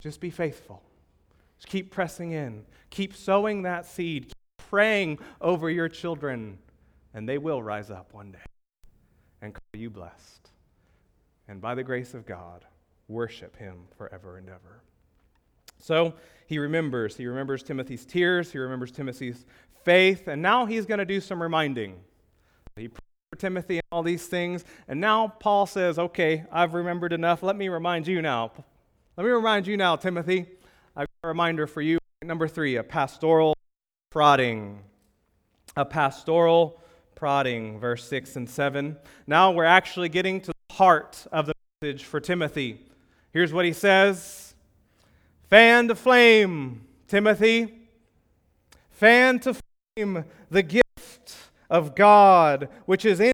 [0.00, 0.80] Just be faithful.
[1.58, 2.66] Just keep pressing in.
[2.90, 4.32] Keep sowing that seed
[4.70, 6.58] praying over your children,
[7.14, 8.38] and they will rise up one day
[9.42, 10.50] and call you blessed.
[11.48, 12.64] And by the grace of God,
[13.08, 14.82] worship him forever and ever.
[15.78, 16.14] So
[16.46, 17.16] he remembers.
[17.16, 18.50] He remembers Timothy's tears.
[18.50, 19.46] He remembers Timothy's
[19.84, 20.26] faith.
[20.28, 22.00] And now he's going to do some reminding.
[22.76, 23.00] He prayed
[23.30, 24.64] for Timothy and all these things.
[24.88, 27.42] And now Paul says, okay, I've remembered enough.
[27.42, 28.52] Let me remind you now.
[29.16, 30.46] Let me remind you now, Timothy.
[30.96, 31.98] I've got a reminder for you.
[32.22, 33.55] Number three, a pastoral
[34.16, 34.78] prodding.
[35.76, 36.80] A pastoral
[37.16, 38.96] prodding, verse 6 and 7.
[39.26, 41.52] Now we're actually getting to the heart of the
[41.82, 42.80] message for Timothy.
[43.34, 44.54] Here's what he says
[45.50, 47.74] Fan to flame, Timothy.
[48.88, 49.54] Fan to
[49.94, 51.36] flame the gift
[51.68, 53.32] of God, which is in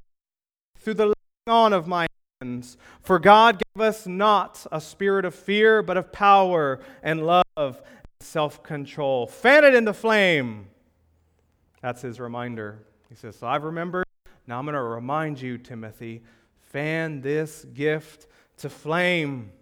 [0.81, 1.15] through the laying
[1.47, 2.09] on of my
[2.41, 2.77] hands.
[3.01, 7.77] For God gave us not a spirit of fear, but of power and love and
[8.21, 9.29] self control.
[9.29, 10.67] Fan it into flame.
[11.83, 12.79] That's his reminder.
[13.09, 14.07] He says, So I've remembered.
[14.47, 16.23] Now I'm going to remind you, Timothy,
[16.71, 18.27] fan this gift
[18.59, 19.53] to flame.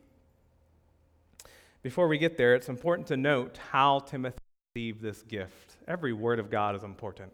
[1.83, 4.39] Before we get there, it's important to note how Timothy
[4.75, 5.77] received this gift.
[5.89, 7.33] Every word of God is important.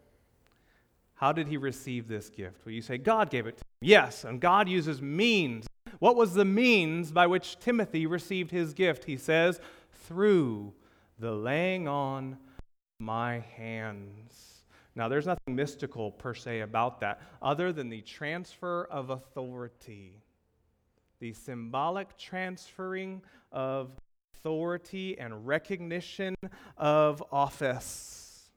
[1.15, 2.65] How did he receive this gift?
[2.65, 3.67] Well, you say, God gave it to him.
[3.81, 5.67] Yes, and God uses means.
[5.99, 9.05] What was the means by which Timothy received his gift?
[9.05, 9.61] He says,
[10.07, 10.75] through
[11.19, 12.37] the laying on
[13.01, 14.56] my hands.
[14.97, 20.23] Now, there's nothing mystical per se about that, other than the transfer of authority,
[21.21, 23.21] the symbolic transferring
[23.53, 23.91] of
[24.35, 26.35] authority and recognition
[26.79, 28.49] of office.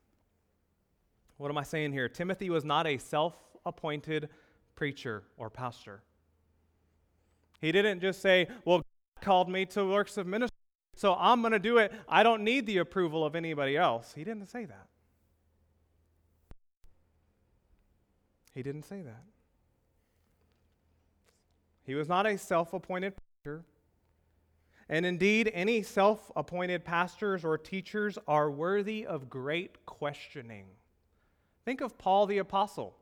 [1.36, 2.08] What am I saying here?
[2.08, 3.36] Timothy was not a self
[3.66, 4.30] appointed
[4.76, 6.02] preacher or pastor.
[7.60, 10.56] He didn't just say, Well, God called me to works of ministry,
[10.96, 11.94] so I'm going to do it.
[12.08, 14.14] I don't need the approval of anybody else.
[14.14, 14.89] He didn't say that.
[18.60, 19.24] He didn't say that.
[21.86, 23.64] He was not a self appointed preacher.
[24.90, 30.66] And indeed, any self appointed pastors or teachers are worthy of great questioning.
[31.64, 32.98] Think of Paul the Apostle.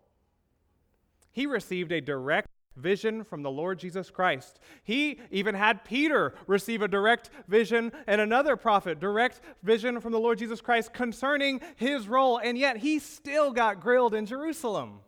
[1.32, 4.60] He received a direct vision from the Lord Jesus Christ.
[4.84, 10.20] He even had Peter receive a direct vision and another prophet direct vision from the
[10.20, 15.00] Lord Jesus Christ concerning his role, and yet he still got grilled in Jerusalem.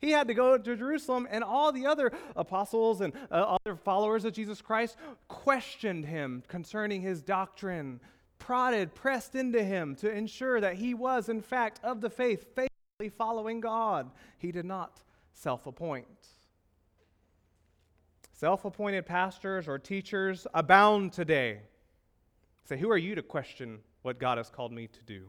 [0.00, 4.24] He had to go to Jerusalem, and all the other apostles and uh, other followers
[4.24, 4.96] of Jesus Christ
[5.26, 8.00] questioned him concerning his doctrine,
[8.38, 13.08] prodded, pressed into him to ensure that he was, in fact, of the faith, faithfully
[13.08, 14.10] following God.
[14.38, 15.00] He did not
[15.34, 16.06] self appoint.
[18.32, 21.58] Self appointed pastors or teachers abound today.
[22.64, 25.26] Say, who are you to question what God has called me to do?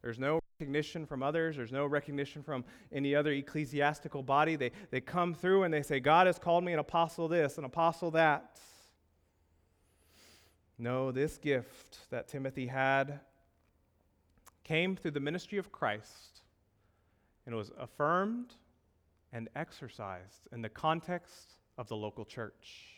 [0.00, 1.54] There's no recognition from others.
[1.54, 4.56] There's no recognition from any other ecclesiastical body.
[4.56, 7.64] They, they come through and they say, God has called me an apostle this, an
[7.64, 8.58] apostle that.
[10.76, 13.20] No, this gift that Timothy had
[14.64, 16.40] came through the ministry of Christ
[17.46, 18.54] and was affirmed
[19.32, 22.96] and exercised in the context of the local church.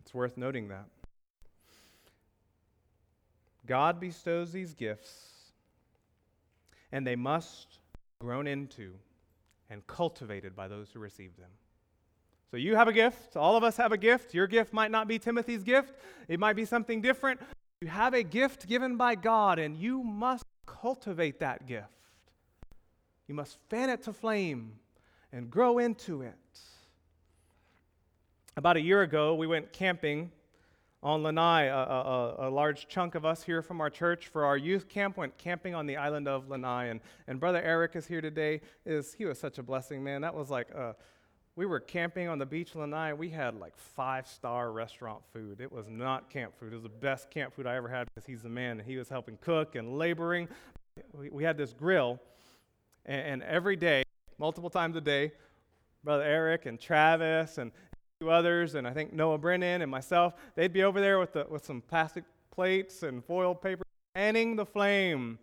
[0.00, 0.86] It's worth noting that.
[3.68, 5.52] God bestows these gifts,
[6.90, 8.94] and they must be grown into
[9.70, 11.50] and cultivated by those who receive them.
[12.50, 13.36] So you have a gift.
[13.36, 14.32] All of us have a gift.
[14.32, 15.94] Your gift might not be Timothy's gift,
[16.26, 17.40] it might be something different.
[17.80, 21.86] You have a gift given by God, and you must cultivate that gift.
[23.28, 24.72] You must fan it to flame
[25.32, 26.34] and grow into it.
[28.56, 30.32] About a year ago, we went camping
[31.02, 34.56] on Lanai, a, a, a, large chunk of us here from our church for our
[34.56, 36.88] youth camp went camping on the island of Lanai.
[36.88, 38.60] And, and Brother Eric is here today.
[38.84, 40.22] Is He was such a blessing, man.
[40.22, 40.94] That was like, uh,
[41.54, 43.12] we were camping on the beach Lanai.
[43.12, 45.60] We had like five star restaurant food.
[45.60, 46.72] It was not camp food.
[46.72, 48.80] It was the best camp food I ever had because he's the man.
[48.80, 50.48] And he was helping cook and laboring.
[51.12, 52.20] We, we had this grill.
[53.06, 54.02] And, and every day,
[54.36, 55.30] multiple times a day,
[56.02, 57.70] Brother Eric and Travis and,
[58.26, 61.64] others, and I think Noah Brennan and myself, they'd be over there with, the, with
[61.64, 65.38] some plastic plates and foil paper, fanning the flame,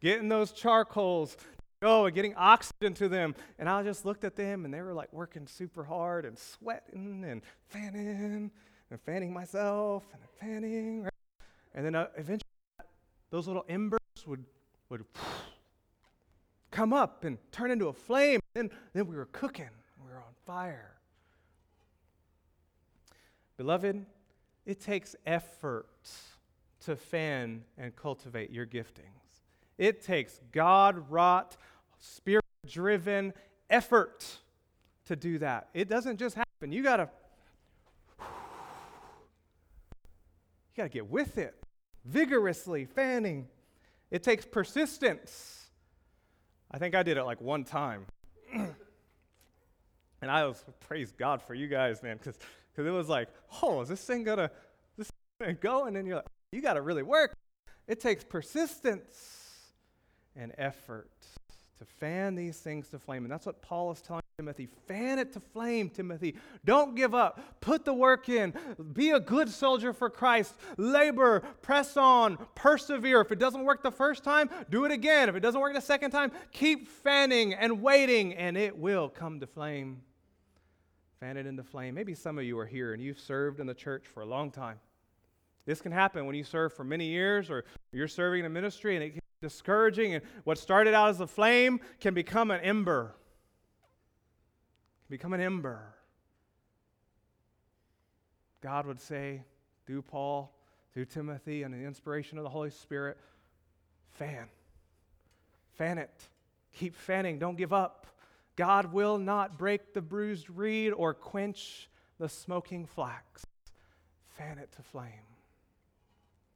[0.00, 1.36] getting those charcoals
[1.82, 3.34] going, getting oxygen to them.
[3.58, 7.24] And I just looked at them, and they were like working super hard and sweating
[7.26, 8.52] and fanning
[8.90, 11.02] and fanning myself and fanning.
[11.02, 11.12] Right?
[11.74, 12.46] And then uh, eventually,
[13.30, 14.44] those little embers would,
[14.88, 15.04] would
[16.70, 18.38] come up and turn into a flame.
[18.54, 19.70] And then we were cooking,
[20.00, 20.99] we were on fire.
[23.60, 24.06] Beloved,
[24.64, 25.86] it takes effort
[26.86, 29.42] to fan and cultivate your giftings.
[29.76, 31.58] It takes God wrought,
[31.98, 33.34] spirit driven
[33.68, 34.24] effort
[35.04, 35.68] to do that.
[35.74, 36.72] It doesn't just happen.
[36.72, 37.10] You got to
[38.18, 38.24] you
[40.74, 41.54] got to get with it.
[42.06, 43.46] Vigorously fanning.
[44.10, 45.68] It takes persistence.
[46.70, 48.06] I think I did it like one time.
[48.54, 48.70] and
[50.22, 52.38] I was praise God for you guys, man, cuz
[52.82, 53.28] because it was like,
[53.62, 54.50] oh, is this thing gonna
[54.96, 55.84] this thing go?
[55.84, 57.34] And then you're like, you gotta really work.
[57.86, 59.72] It takes persistence
[60.36, 61.10] and effort
[61.78, 63.24] to fan these things to flame.
[63.24, 64.68] And that's what Paul is telling Timothy.
[64.86, 66.36] Fan it to flame, Timothy.
[66.64, 67.60] Don't give up.
[67.60, 68.54] Put the work in.
[68.92, 70.54] Be a good soldier for Christ.
[70.76, 73.20] Labor, press on, persevere.
[73.20, 75.28] If it doesn't work the first time, do it again.
[75.28, 79.40] If it doesn't work the second time, keep fanning and waiting, and it will come
[79.40, 80.02] to flame
[81.20, 81.94] fan it into flame.
[81.94, 84.50] Maybe some of you are here and you've served in the church for a long
[84.50, 84.80] time.
[85.66, 88.96] This can happen when you serve for many years or you're serving in a ministry
[88.96, 92.60] and it can be discouraging and what started out as a flame can become an
[92.62, 93.14] ember.
[95.06, 95.94] Can become an ember.
[98.62, 99.42] God would say
[99.86, 100.54] through Paul,
[100.94, 103.18] through Timothy, and the inspiration of the Holy Spirit,
[104.12, 104.48] fan.
[105.74, 106.10] Fan it.
[106.72, 107.38] Keep fanning.
[107.38, 108.06] Don't give up.
[108.60, 111.88] God will not break the bruised reed or quench
[112.18, 113.46] the smoking flax.
[114.36, 115.24] Fan it to flame.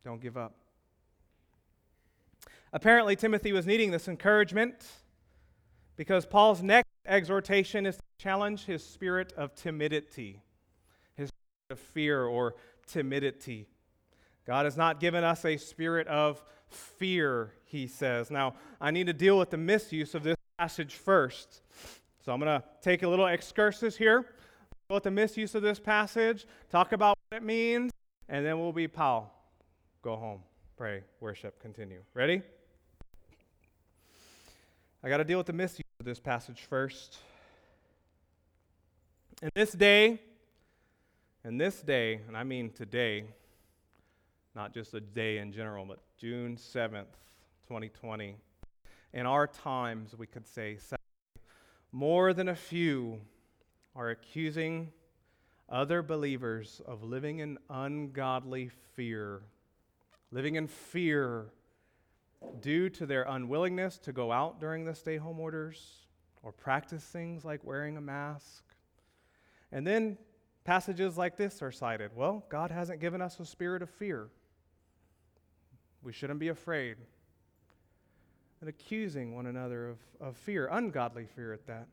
[0.05, 0.55] Don't give up.
[2.75, 4.85] Apparently, Timothy was needing this encouragement
[5.97, 10.43] because Paul's next exhortation is to challenge his spirit of timidity,
[11.17, 12.55] his spirit of fear or
[12.87, 13.67] timidity.
[14.47, 18.31] God has not given us a spirit of fear, he says.
[18.31, 21.61] Now, I need to deal with the misuse of this passage first.
[22.25, 24.25] So I'm going to take a little excursus here,
[24.89, 27.93] with the misuse of this passage, talk about what it means,
[28.31, 29.31] and then we'll be pow.
[30.01, 30.41] Go home,
[30.79, 32.01] pray, worship, continue.
[32.15, 32.41] Ready?
[35.03, 37.19] I got to deal with the misuse of this passage first.
[39.43, 40.19] In this day,
[41.45, 43.25] in this day, and I mean today,
[44.55, 47.13] not just a day in general, but June 7th,
[47.69, 48.37] 2020,
[49.15, 50.77] in our times, we could say,
[51.93, 53.21] more than a few
[53.95, 54.91] are accusing
[55.69, 59.43] other believers of living in ungodly fear,
[60.33, 61.47] living in fear
[62.61, 66.07] due to their unwillingness to go out during the stay home orders
[66.43, 68.65] or practice things like wearing a mask.
[69.71, 70.19] And then
[70.65, 72.11] passages like this are cited.
[72.17, 74.29] Well, God hasn't given us a spirit of fear.
[76.03, 76.97] We shouldn't be afraid.
[78.65, 81.87] And accusing one another of, of fear, ungodly fear at that.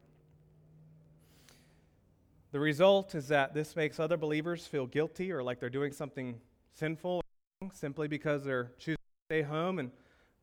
[2.54, 6.40] The result is that this makes other believers feel guilty or like they're doing something
[6.74, 7.26] sinful
[7.74, 9.92] simply because they're choosing to stay home and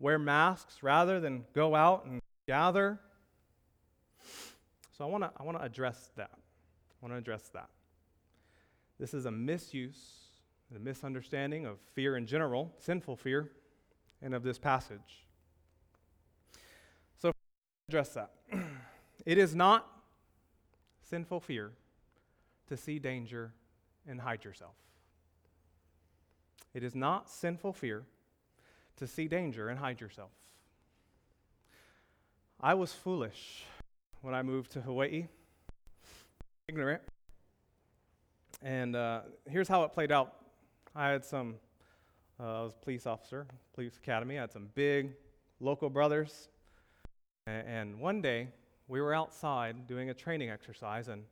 [0.01, 3.01] wear masks rather than go out and gather.
[4.99, 6.33] So I want to I want to address that.
[6.35, 7.71] I want to address that.
[9.01, 10.27] This is a misuse,
[10.69, 13.51] and a misunderstanding of fear in general, sinful fear,
[14.21, 15.25] and of this passage.
[17.89, 18.31] Address that.
[19.27, 19.87] it is not
[21.09, 21.73] sinful fear
[22.67, 23.53] to see danger
[24.07, 24.75] and hide yourself.
[26.75, 28.05] It is not sinful fear
[28.97, 30.31] to see danger and hide yourself.
[32.61, 33.65] I was foolish
[34.21, 35.29] when I moved to Hawaii,
[36.69, 37.03] ignorant.
[38.61, 40.35] And uh, here's how it played out.
[40.95, 41.55] I had some,
[42.39, 44.37] uh, I was a police officer, police academy.
[44.37, 45.13] I had some big
[45.61, 46.49] local brothers.
[47.49, 48.49] And, one day,
[48.89, 51.25] we were outside doing a training exercise, and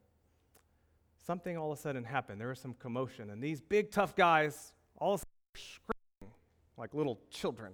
[1.27, 2.41] something all of a sudden happened.
[2.41, 6.35] There was some commotion, and these big, tough guys all of a sudden were screaming
[6.79, 7.73] like little children.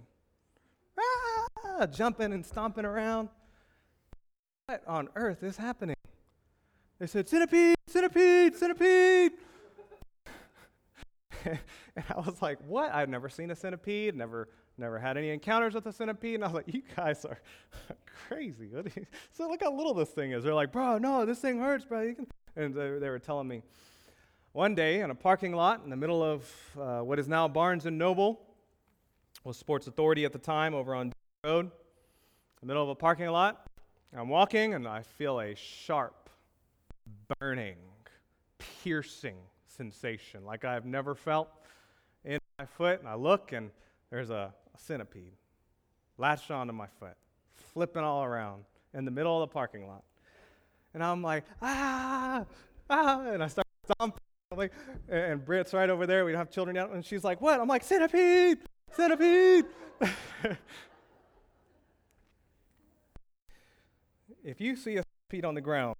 [0.98, 3.28] Ah, jumping and stomping around.
[4.66, 5.96] What on earth is happening?
[6.98, 9.32] They said, Centipede, centipede, centipede.
[11.44, 12.92] and I was like, what?
[12.92, 14.48] I've never seen a centipede, never
[14.78, 16.36] never had any encounters with a centipede.
[16.36, 17.38] And I was like, you guys are
[18.28, 18.68] crazy.
[19.32, 20.44] so look how little this thing is.
[20.44, 22.14] They're like, bro, no, this thing hurts, bro.
[22.54, 23.62] And they, they, were telling me.
[24.52, 26.46] One day in a parking lot in the middle of
[26.78, 28.42] uh, what is now Barnes & Noble,
[29.42, 31.70] was Sports Authority at the time over on Road,
[32.60, 33.66] the middle of a parking lot.
[34.14, 36.28] I'm walking and I feel a sharp,
[37.40, 37.76] burning,
[38.58, 41.48] piercing sensation like I've never felt
[42.24, 43.00] in my foot.
[43.00, 43.70] And I look and
[44.10, 45.34] there's a, a centipede
[46.18, 47.16] latched onto my foot,
[47.54, 48.64] flipping all around
[48.94, 50.04] in the middle of the parking lot.
[50.94, 52.44] And I'm like, ah,
[52.90, 54.20] ah, and I start stomping.
[54.54, 54.72] Like,
[55.08, 56.24] and Britt's right over there.
[56.26, 56.90] We don't have children yet.
[56.90, 57.58] And she's like, what?
[57.58, 58.58] I'm like, centipede,
[58.92, 59.64] centipede.
[64.44, 65.96] if you see a centipede on the ground,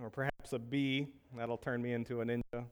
[0.00, 2.66] or perhaps a bee, that'll turn me into a ninja.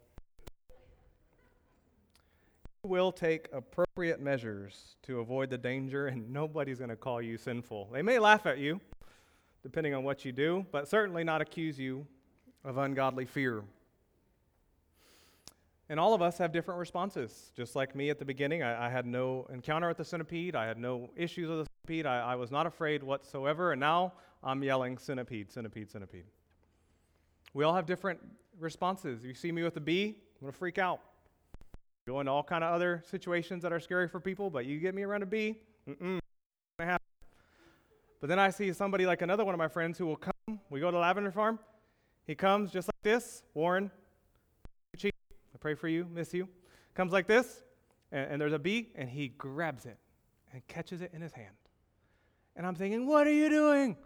[2.84, 7.88] Will take appropriate measures to avoid the danger, and nobody's going to call you sinful.
[7.92, 8.80] They may laugh at you,
[9.62, 12.06] depending on what you do, but certainly not accuse you
[12.64, 13.64] of ungodly fear.
[15.88, 17.50] And all of us have different responses.
[17.56, 20.54] Just like me at the beginning, I, I had no encounter with the centipede.
[20.54, 22.06] I had no issues with the centipede.
[22.06, 23.72] I, I was not afraid whatsoever.
[23.72, 24.12] And now
[24.44, 26.26] I'm yelling centipede, centipede, centipede.
[27.54, 28.20] We all have different
[28.60, 29.24] responses.
[29.24, 31.00] You see me with a bee, I'm going to freak out.
[32.08, 34.94] Go into all kind of other situations that are scary for people, but you get
[34.94, 35.56] me around a bee,
[35.86, 36.18] mm-mm,
[36.78, 36.98] but
[38.22, 40.58] then I see somebody like another one of my friends who will come.
[40.70, 41.58] We go to Lavender Farm.
[42.26, 43.42] He comes just like this.
[43.52, 43.90] Warren,
[45.04, 45.10] I
[45.60, 46.48] pray for you, miss you.
[46.94, 47.62] Comes like this,
[48.10, 49.98] and, and there's a bee, and he grabs it
[50.54, 51.56] and catches it in his hand.
[52.56, 53.98] And I'm thinking, what are you doing?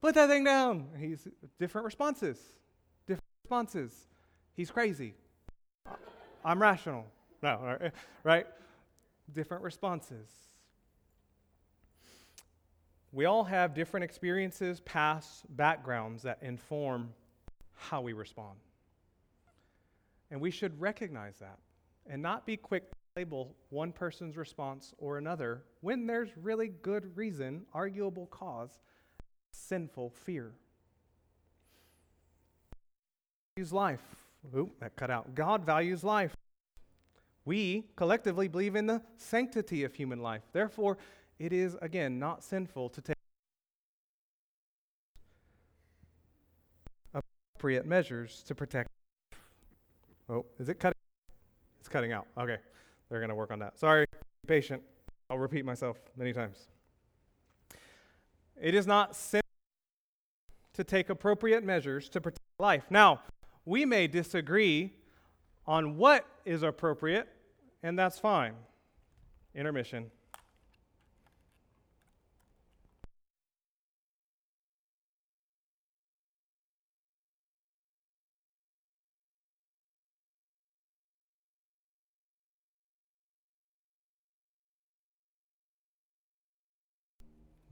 [0.00, 0.88] Put that thing down.
[0.94, 1.28] And he's
[1.60, 2.38] different responses.
[3.06, 3.92] Different responses.
[4.54, 5.12] He's crazy.
[6.42, 7.04] I'm rational.
[7.42, 7.78] No,
[8.22, 8.46] right?
[9.32, 10.28] Different responses.
[13.12, 17.12] We all have different experiences, past backgrounds that inform
[17.74, 18.58] how we respond.
[20.30, 21.58] And we should recognize that
[22.08, 27.14] and not be quick to label one person's response or another when there's really good
[27.16, 28.78] reason, arguable cause,
[29.50, 30.52] sinful fear.
[33.56, 34.00] Values life.
[34.56, 35.34] Oop, that cut out.
[35.34, 36.34] God values life.
[37.44, 40.42] We collectively believe in the sanctity of human life.
[40.52, 40.98] Therefore,
[41.38, 43.16] it is, again, not sinful to take
[47.14, 48.88] appropriate measures to protect.
[50.28, 50.98] Oh, is it cutting?
[51.80, 52.26] It's cutting out.
[52.38, 52.58] Okay,
[53.08, 53.78] they're going to work on that.
[53.78, 54.82] Sorry, be patient.
[55.28, 56.68] I'll repeat myself many times.
[58.60, 59.40] It is not sin
[60.74, 62.84] to take appropriate measures to protect life.
[62.88, 63.20] Now,
[63.64, 64.92] we may disagree
[65.66, 67.28] on what is appropriate,
[67.82, 68.54] and that's fine.
[69.54, 70.10] Intermission.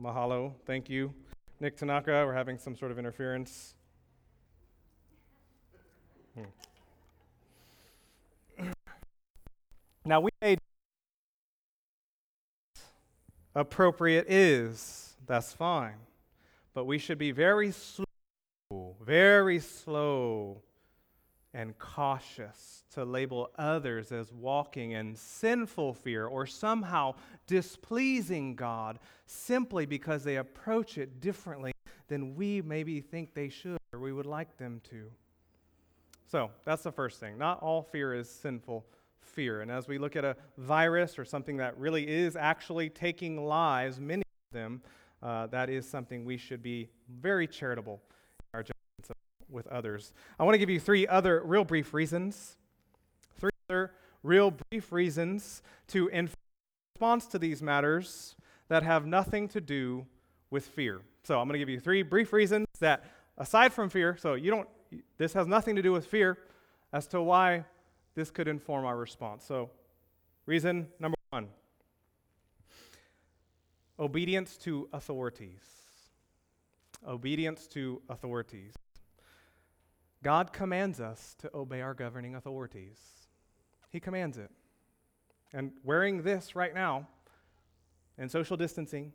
[0.00, 0.54] Mahalo.
[0.64, 1.12] Thank you.
[1.60, 3.74] Nick Tanaka, we're having some sort of interference.
[6.34, 6.44] Hmm.
[10.10, 10.58] Now, we made
[13.54, 15.94] appropriate is, that's fine.
[16.74, 20.62] But we should be very slow, very slow
[21.54, 27.14] and cautious to label others as walking in sinful fear or somehow
[27.46, 31.70] displeasing God simply because they approach it differently
[32.08, 35.08] than we maybe think they should or we would like them to.
[36.26, 37.38] So, that's the first thing.
[37.38, 38.84] Not all fear is sinful
[39.22, 39.60] fear.
[39.60, 44.00] And as we look at a virus or something that really is actually taking lives,
[44.00, 44.82] many of them,
[45.22, 48.00] uh, that is something we should be very charitable
[48.52, 49.10] in our judgments
[49.48, 50.12] with others.
[50.38, 52.56] I want to give you three other real brief reasons.
[53.38, 53.92] Three other
[54.22, 56.30] real brief reasons to in
[56.94, 58.36] response to these matters
[58.68, 60.06] that have nothing to do
[60.50, 61.00] with fear.
[61.22, 63.04] So I'm going to give you three brief reasons that,
[63.38, 64.68] aside from fear, so you don't,
[65.18, 66.38] this has nothing to do with fear,
[66.92, 67.64] as to why
[68.14, 69.44] this could inform our response.
[69.44, 69.70] So,
[70.46, 71.48] reason number one
[73.98, 75.60] obedience to authorities.
[77.06, 78.74] Obedience to authorities.
[80.22, 82.98] God commands us to obey our governing authorities.
[83.90, 84.50] He commands it.
[85.52, 87.08] And wearing this right now
[88.18, 89.12] and social distancing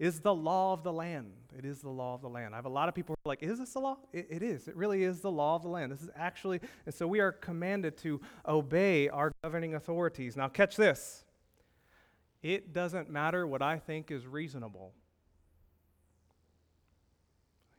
[0.00, 1.30] is the law of the land.
[1.56, 2.54] It is the law of the land.
[2.54, 3.98] I have a lot of people who are like, is this the law?
[4.14, 4.66] It, it is.
[4.66, 5.92] It really is the law of the land.
[5.92, 10.38] This is actually, and so we are commanded to obey our governing authorities.
[10.38, 11.24] Now, catch this.
[12.42, 14.94] It doesn't matter what I think is reasonable.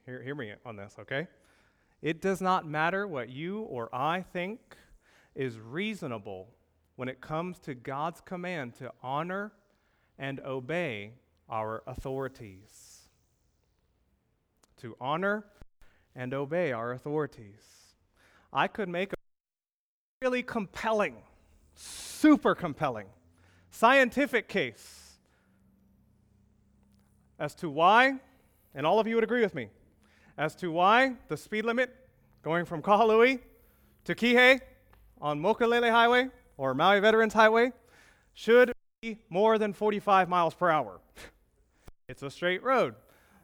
[0.06, 1.28] Hear, hear me on this, okay?
[2.04, 4.60] It does not matter what you or I think
[5.34, 6.50] is reasonable
[6.98, 9.54] when it comes to God's command to honor
[10.20, 11.14] and obey
[11.52, 13.02] our authorities.
[14.78, 15.46] To honor
[16.16, 17.62] and obey our authorities.
[18.52, 19.16] I could make a
[20.22, 21.18] really compelling,
[21.76, 23.08] super compelling,
[23.70, 25.18] scientific case
[27.40, 28.20] as to why,
[28.76, 29.70] and all of you would agree with me,
[30.38, 31.96] as to why the speed limit
[32.44, 33.40] going from Kahului
[34.06, 34.62] to Kihei
[35.20, 37.72] on Mokulele Highway or Maui Veterans Highway
[38.34, 38.72] should
[39.02, 41.00] be more than 45 miles per hour.
[42.12, 42.96] It's a straight road.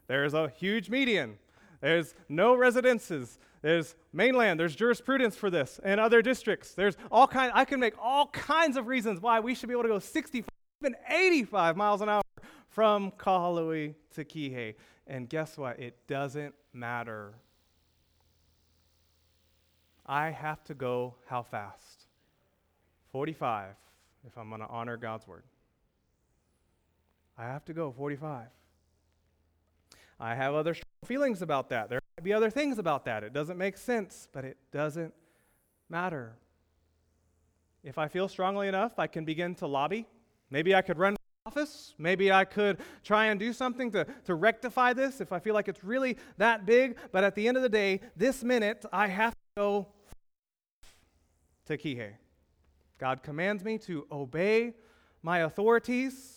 [0.07, 1.38] There's a huge median.
[1.80, 3.39] There's no residences.
[3.61, 4.59] There's mainland.
[4.59, 6.74] There's jurisprudence for this and other districts.
[6.74, 7.49] There's all kind.
[7.55, 10.49] I can make all kinds of reasons why we should be able to go 65,
[10.82, 12.22] even 85 miles an hour
[12.68, 14.76] from Kahului to Kihei.
[15.07, 15.80] And guess what?
[15.80, 17.36] It doesn't matter.
[20.05, 22.03] I have to go how fast?
[23.13, 23.76] 45
[24.28, 25.43] if I'm going to honor God's word.
[27.38, 28.47] I have to go 45.
[30.19, 30.75] I have other
[31.05, 31.89] feelings about that.
[31.89, 33.23] There might be other things about that.
[33.23, 35.13] It doesn't make sense, but it doesn't
[35.89, 36.35] matter.
[37.83, 40.07] If I feel strongly enough, I can begin to lobby.
[40.49, 41.17] Maybe I could run for
[41.47, 41.93] office.
[41.97, 45.67] Maybe I could try and do something to, to rectify this if I feel like
[45.67, 46.97] it's really that big.
[47.11, 49.88] But at the end of the day, this minute, I have to go
[51.67, 52.13] to Kihei.
[52.97, 54.73] God commands me to obey
[55.21, 56.36] my authorities,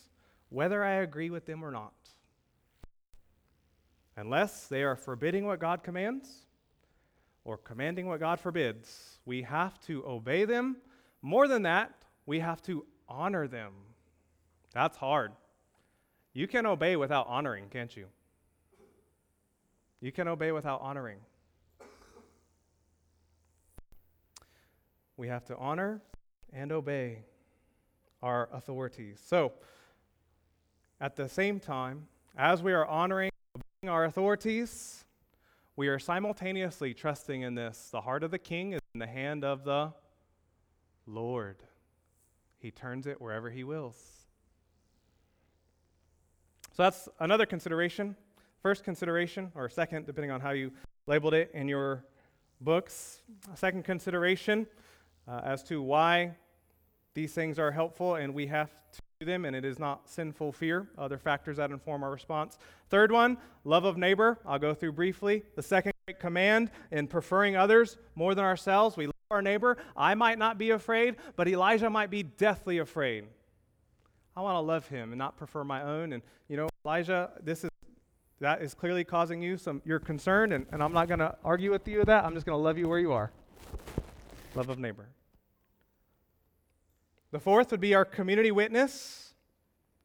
[0.50, 1.94] whether I agree with them or not.
[4.16, 6.46] Unless they are forbidding what God commands
[7.44, 10.76] or commanding what God forbids, we have to obey them.
[11.22, 11.94] More than that,
[12.26, 13.72] we have to honor them.
[14.74, 15.32] That's hard.
[16.32, 18.06] You can obey without honoring, can't you?
[20.00, 21.18] You can obey without honoring.
[25.16, 26.00] We have to honor
[26.52, 27.24] and obey
[28.22, 29.20] our authorities.
[29.24, 29.52] So,
[31.00, 33.30] at the same time, as we are honoring
[33.86, 35.04] our authorities,
[35.74, 37.88] we are simultaneously trusting in this.
[37.90, 39.92] The heart of the king is in the hand of the
[41.06, 41.56] Lord.
[42.58, 43.96] He turns it wherever he wills.
[46.76, 48.14] So that's another consideration.
[48.62, 50.70] First consideration, or second, depending on how you
[51.06, 52.04] labeled it in your
[52.60, 53.22] books.
[53.52, 54.66] A second consideration
[55.26, 56.36] uh, as to why
[57.14, 60.88] these things are helpful and we have to them, and it is not sinful fear.
[60.96, 62.56] Other factors that inform our response.
[62.88, 64.38] Third one, love of neighbor.
[64.46, 65.42] I'll go through briefly.
[65.56, 68.96] The second command in preferring others more than ourselves.
[68.96, 69.76] We love our neighbor.
[69.94, 73.26] I might not be afraid, but Elijah might be deathly afraid.
[74.34, 76.14] I want to love him and not prefer my own.
[76.14, 77.70] And you know, Elijah, this is
[78.40, 81.72] that is clearly causing you some your concern, and, and I'm not going to argue
[81.72, 82.24] with you with that.
[82.24, 83.30] I'm just going to love you where you are.
[84.54, 85.08] Love of neighbor.
[87.32, 89.34] The fourth would be our community witness.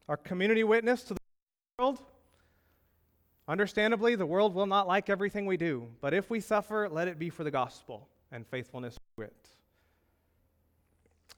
[0.08, 1.20] Our community witness to the
[1.78, 2.00] world.
[3.48, 7.18] Understandably, the world will not like everything we do, but if we suffer, let it
[7.18, 9.48] be for the gospel and faithfulness to it.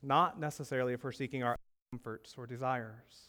[0.03, 1.57] Not necessarily if we're seeking our
[1.93, 3.29] comforts or desires.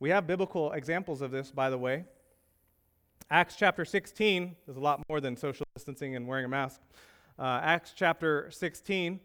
[0.00, 2.04] We have biblical examples of this, by the way.
[3.30, 6.80] Acts chapter 16, there's a lot more than social distancing and wearing a mask.
[7.38, 9.20] Uh, Acts chapter 16,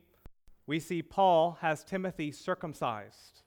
[0.65, 3.41] we see Paul has Timothy circumcised.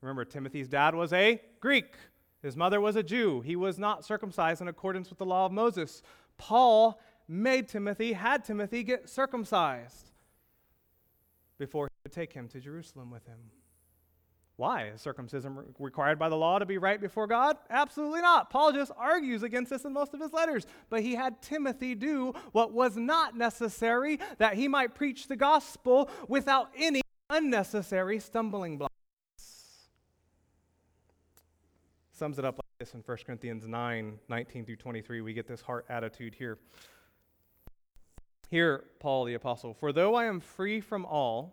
[0.00, 1.94] Remember, Timothy's dad was a Greek,
[2.42, 3.40] his mother was a Jew.
[3.40, 6.02] He was not circumcised in accordance with the law of Moses.
[6.38, 10.10] Paul made Timothy, had Timothy get circumcised
[11.56, 13.38] before he would take him to Jerusalem with him.
[14.62, 14.92] Why?
[14.94, 17.56] Is circumcision required by the law to be right before God?
[17.68, 18.48] Absolutely not.
[18.48, 20.68] Paul just argues against this in most of his letters.
[20.88, 26.08] But he had Timothy do what was not necessary that he might preach the gospel
[26.28, 28.94] without any unnecessary stumbling blocks.
[32.12, 35.22] Sums it up like this in 1 Corinthians 9 19 through 23.
[35.22, 36.56] We get this heart attitude here.
[38.48, 41.52] Here, Paul the Apostle, for though I am free from all,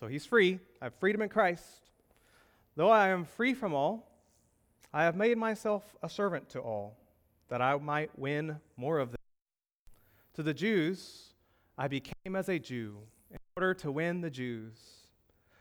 [0.00, 1.83] so he's free, I have freedom in Christ.
[2.76, 4.10] Though I am free from all,
[4.92, 6.96] I have made myself a servant to all,
[7.48, 9.18] that I might win more of them.
[10.34, 11.34] To the Jews,
[11.78, 12.98] I became as a Jew
[13.30, 14.74] in order to win the Jews.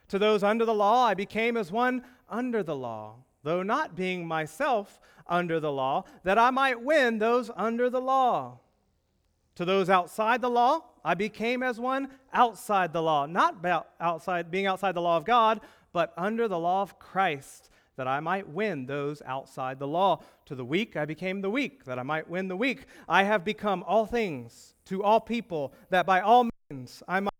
[0.08, 4.28] To those under the law, I became as one under the law, though not being
[4.28, 8.60] myself under the law, that I might win those under the law.
[9.56, 13.64] To those outside the law, I became as one outside the law, not
[14.00, 15.62] outside being outside the law of God,
[15.94, 20.22] but under the law of Christ, that I might win those outside the law.
[20.48, 22.86] To the weak I became the weak, that I might win the weak.
[23.08, 27.32] I have become all things to all people, that by all means I might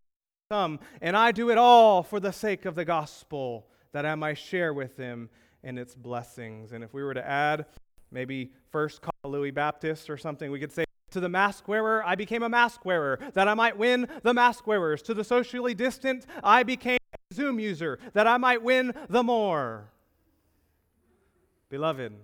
[0.50, 4.38] come, and I do it all for the sake of the gospel, that I might
[4.38, 5.28] share with them
[5.62, 6.72] in its blessings.
[6.72, 7.66] And if we were to add,
[8.10, 12.14] maybe first call Louis Baptist or something, we could say, to the mask wearer, I
[12.14, 15.00] became a mask wearer, that I might win the mask wearers.
[15.02, 16.98] To the socially distant, I became
[17.34, 19.90] Zoom user, that I might win the more.
[21.68, 22.14] Beloved,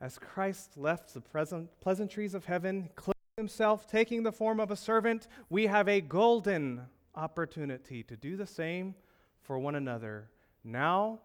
[0.00, 4.76] as Christ left the present pleasantries of heaven, clothed himself, taking the form of a
[4.76, 6.82] servant, we have a golden
[7.14, 8.94] opportunity to do the same
[9.42, 10.28] for one another,
[10.64, 11.20] now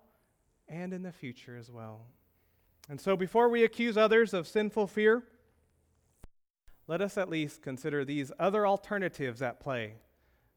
[0.68, 2.02] and in the future as well.
[2.90, 5.24] And so, before we accuse others of sinful fear,
[6.88, 9.96] let us at least consider these other alternatives at play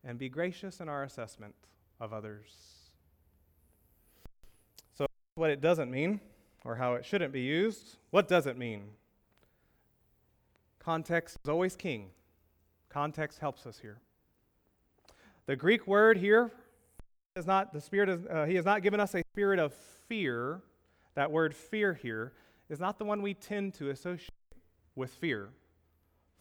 [0.05, 1.55] and be gracious in our assessment
[2.01, 2.51] of others.
[4.97, 6.21] So, what it doesn't mean,
[6.65, 8.83] or how it shouldn't be used, what does it mean?
[10.79, 12.11] Context is always king.
[12.89, 13.99] Context helps us here.
[15.47, 16.51] The Greek word here
[17.37, 18.09] is not the spirit.
[18.09, 19.73] Is, uh, he has not given us a spirit of
[20.09, 20.61] fear.
[21.15, 22.33] That word fear here
[22.69, 24.31] is not the one we tend to associate
[24.95, 25.51] with fear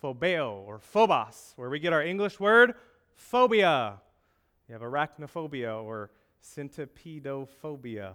[0.02, 2.74] phobeo or phobos, where we get our English word
[3.22, 4.02] phobia.
[4.68, 6.12] You have arachnophobia or
[6.44, 8.14] centipedophobia.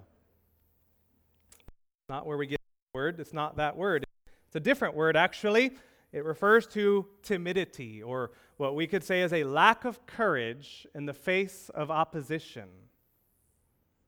[2.09, 2.61] Not where we get
[2.93, 4.05] the word, it's not that word.
[4.47, 5.73] It's a different word, actually.
[6.13, 11.07] It refers to timidity, or what we could say is a lack of courage in
[11.07, 12.69] the face of opposition.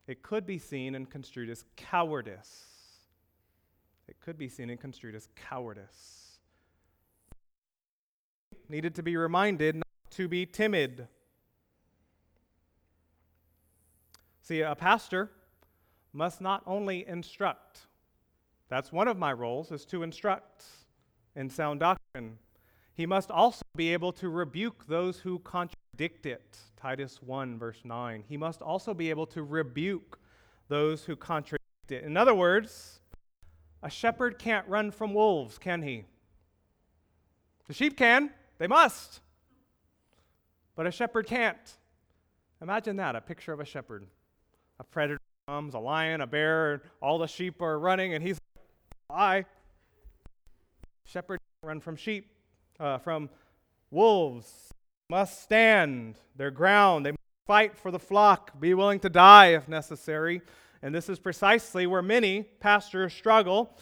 [0.06, 2.64] It could be seen and construed as cowardice.
[4.06, 6.18] It could be seen and construed as cowardice
[8.68, 9.82] needed to be reminded
[10.18, 11.06] to be timid.
[14.42, 15.30] See, a pastor
[16.12, 17.86] must not only instruct,
[18.68, 20.64] that's one of my roles, is to instruct
[21.36, 22.38] in sound doctrine.
[22.94, 26.58] He must also be able to rebuke those who contradict it.
[26.76, 28.24] Titus 1, verse 9.
[28.28, 30.18] He must also be able to rebuke
[30.66, 32.02] those who contradict it.
[32.02, 32.98] In other words,
[33.84, 36.06] a shepherd can't run from wolves, can he?
[37.68, 38.30] The sheep can.
[38.58, 39.20] They must.
[40.78, 41.58] But a shepherd can't.
[42.62, 44.06] Imagine that a picture of a shepherd.
[44.78, 45.18] A predator
[45.48, 48.64] comes, a lion, a bear, all the sheep are running, and he's like,
[49.08, 49.44] bye.
[51.04, 52.30] Shepherds run from sheep,
[52.78, 53.28] uh, from
[53.90, 54.72] wolves.
[55.10, 57.04] Must stand their ground.
[57.04, 57.18] They must
[57.48, 60.42] fight for the flock, be willing to die if necessary.
[60.80, 63.76] And this is precisely where many pastors struggle.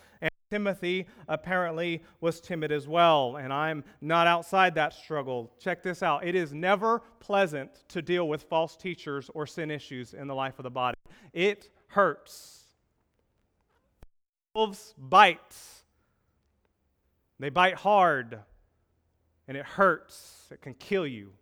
[0.50, 3.36] Timothy apparently was timid as well.
[3.36, 5.52] And I'm not outside that struggle.
[5.58, 10.14] Check this out it is never pleasant to deal with false teachers or sin issues
[10.14, 10.96] in the life of the body,
[11.32, 12.64] it hurts.
[14.54, 15.56] Wolves bite,
[17.38, 18.38] they bite hard,
[19.46, 20.48] and it hurts.
[20.50, 21.32] It can kill you.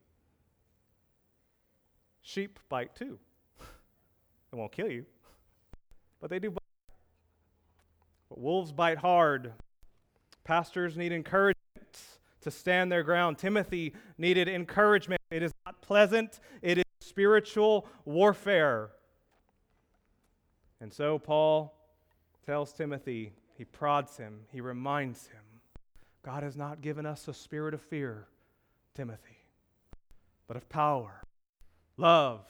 [2.22, 3.18] Sheep bite too.
[3.60, 5.04] it won't kill you,
[6.20, 6.63] but they do bite.
[8.34, 9.52] But wolves bite hard.
[10.42, 11.54] Pastors need encouragement
[12.40, 13.38] to stand their ground.
[13.38, 15.20] Timothy needed encouragement.
[15.30, 18.90] It is not pleasant, it is spiritual warfare.
[20.80, 21.74] And so Paul
[22.44, 25.40] tells Timothy, he prods him, he reminds him
[26.24, 28.26] God has not given us a spirit of fear,
[28.96, 29.46] Timothy,
[30.48, 31.22] but of power,
[31.96, 32.40] love,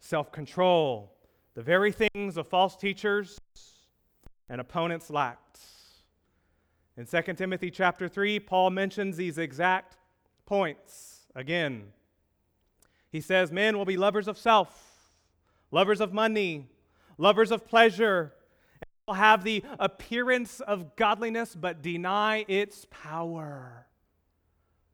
[0.00, 1.14] self control,
[1.54, 3.38] the very things of false teachers
[4.48, 5.60] and opponents lacked.
[6.96, 9.96] In 2 Timothy chapter 3, Paul mentions these exact
[10.46, 11.92] points again.
[13.10, 15.12] He says, Men will be lovers of self,
[15.70, 16.68] lovers of money,
[17.18, 18.32] lovers of pleasure,
[18.80, 23.86] and will have the appearance of godliness but deny its power.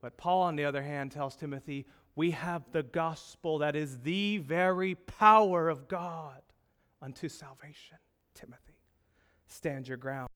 [0.01, 4.39] But Paul, on the other hand, tells Timothy, We have the gospel that is the
[4.39, 6.41] very power of God
[7.03, 7.99] unto salvation.
[8.35, 8.70] Timothy
[9.53, 10.29] stand your ground.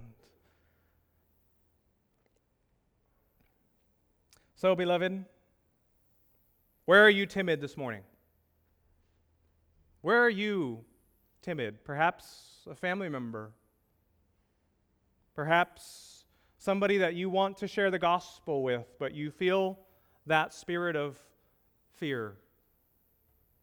[4.54, 5.24] So, beloved,
[6.86, 8.02] where are you timid this morning?
[10.00, 10.84] Where are you
[11.42, 11.84] timid?
[11.84, 13.52] Perhaps a family member.
[15.34, 16.24] Perhaps
[16.58, 19.78] somebody that you want to share the gospel with, but you feel
[20.26, 21.18] that spirit of
[21.92, 22.36] fear,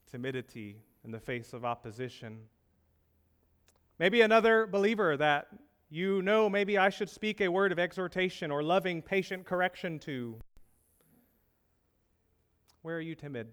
[0.09, 2.39] timidity in the face of opposition.
[4.01, 5.49] Maybe another believer that
[5.91, 10.39] you know maybe I should speak a word of exhortation or loving, patient correction to.
[12.81, 13.49] Where are you timid?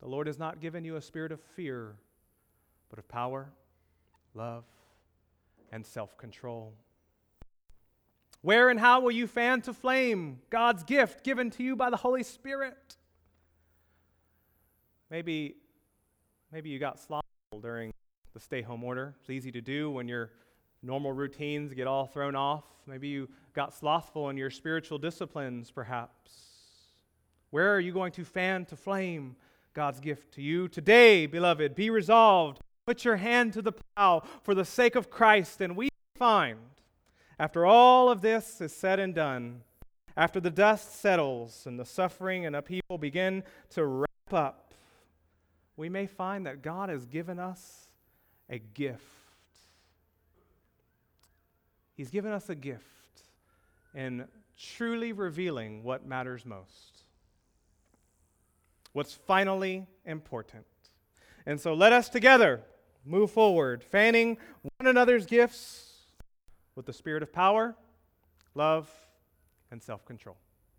[0.00, 1.96] The Lord has not given you a spirit of fear,
[2.88, 3.50] but of power,
[4.32, 4.64] love,
[5.70, 6.72] and self control.
[8.40, 11.98] Where and how will you fan to flame God's gift given to you by the
[11.98, 12.96] Holy Spirit?
[15.10, 15.56] Maybe,
[16.50, 17.92] maybe you got slothful during
[18.32, 19.14] the stay home order.
[19.20, 20.30] It's easy to do when your
[20.82, 22.64] normal routines get all thrown off.
[22.86, 26.32] Maybe you got slothful in your spiritual disciplines, perhaps.
[27.50, 29.36] Where are you going to fan to flame
[29.74, 30.68] God's gift to you?
[30.68, 32.60] Today, beloved, be resolved.
[32.86, 36.58] Put your hand to the plow for the sake of Christ, and we find,
[37.38, 39.62] after all of this is said and done,
[40.16, 44.74] after the dust settles and the suffering and upheaval begin to wrap up,
[45.76, 47.89] we may find that God has given us
[48.50, 49.00] a gift.
[51.96, 52.84] He's given us a gift
[53.94, 54.26] in
[54.58, 57.04] truly revealing what matters most,
[58.92, 60.66] what's finally important.
[61.46, 62.62] And so let us together
[63.04, 64.36] move forward, fanning
[64.78, 65.86] one another's gifts
[66.74, 67.74] with the spirit of power,
[68.54, 68.90] love,
[69.70, 70.36] and self control.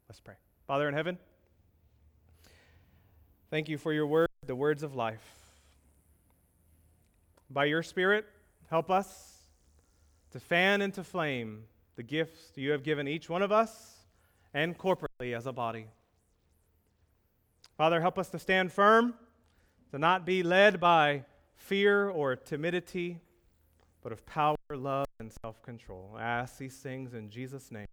[0.10, 0.36] Let's pray.
[0.68, 1.18] Father in heaven,
[3.50, 5.41] thank you for your word, the words of life.
[7.54, 8.26] By your Spirit,
[8.70, 9.40] help us
[10.32, 11.64] to fan into flame
[11.98, 13.98] the gifts you have given each one of us
[14.54, 15.88] and corporately as a body.
[17.78, 19.16] Father, help us to stand firm,
[19.92, 21.26] to not be led by
[21.56, 23.20] fear or timidity,
[24.02, 26.16] but of power, love, and self control.
[26.18, 27.88] I ask these things in Jesus' name.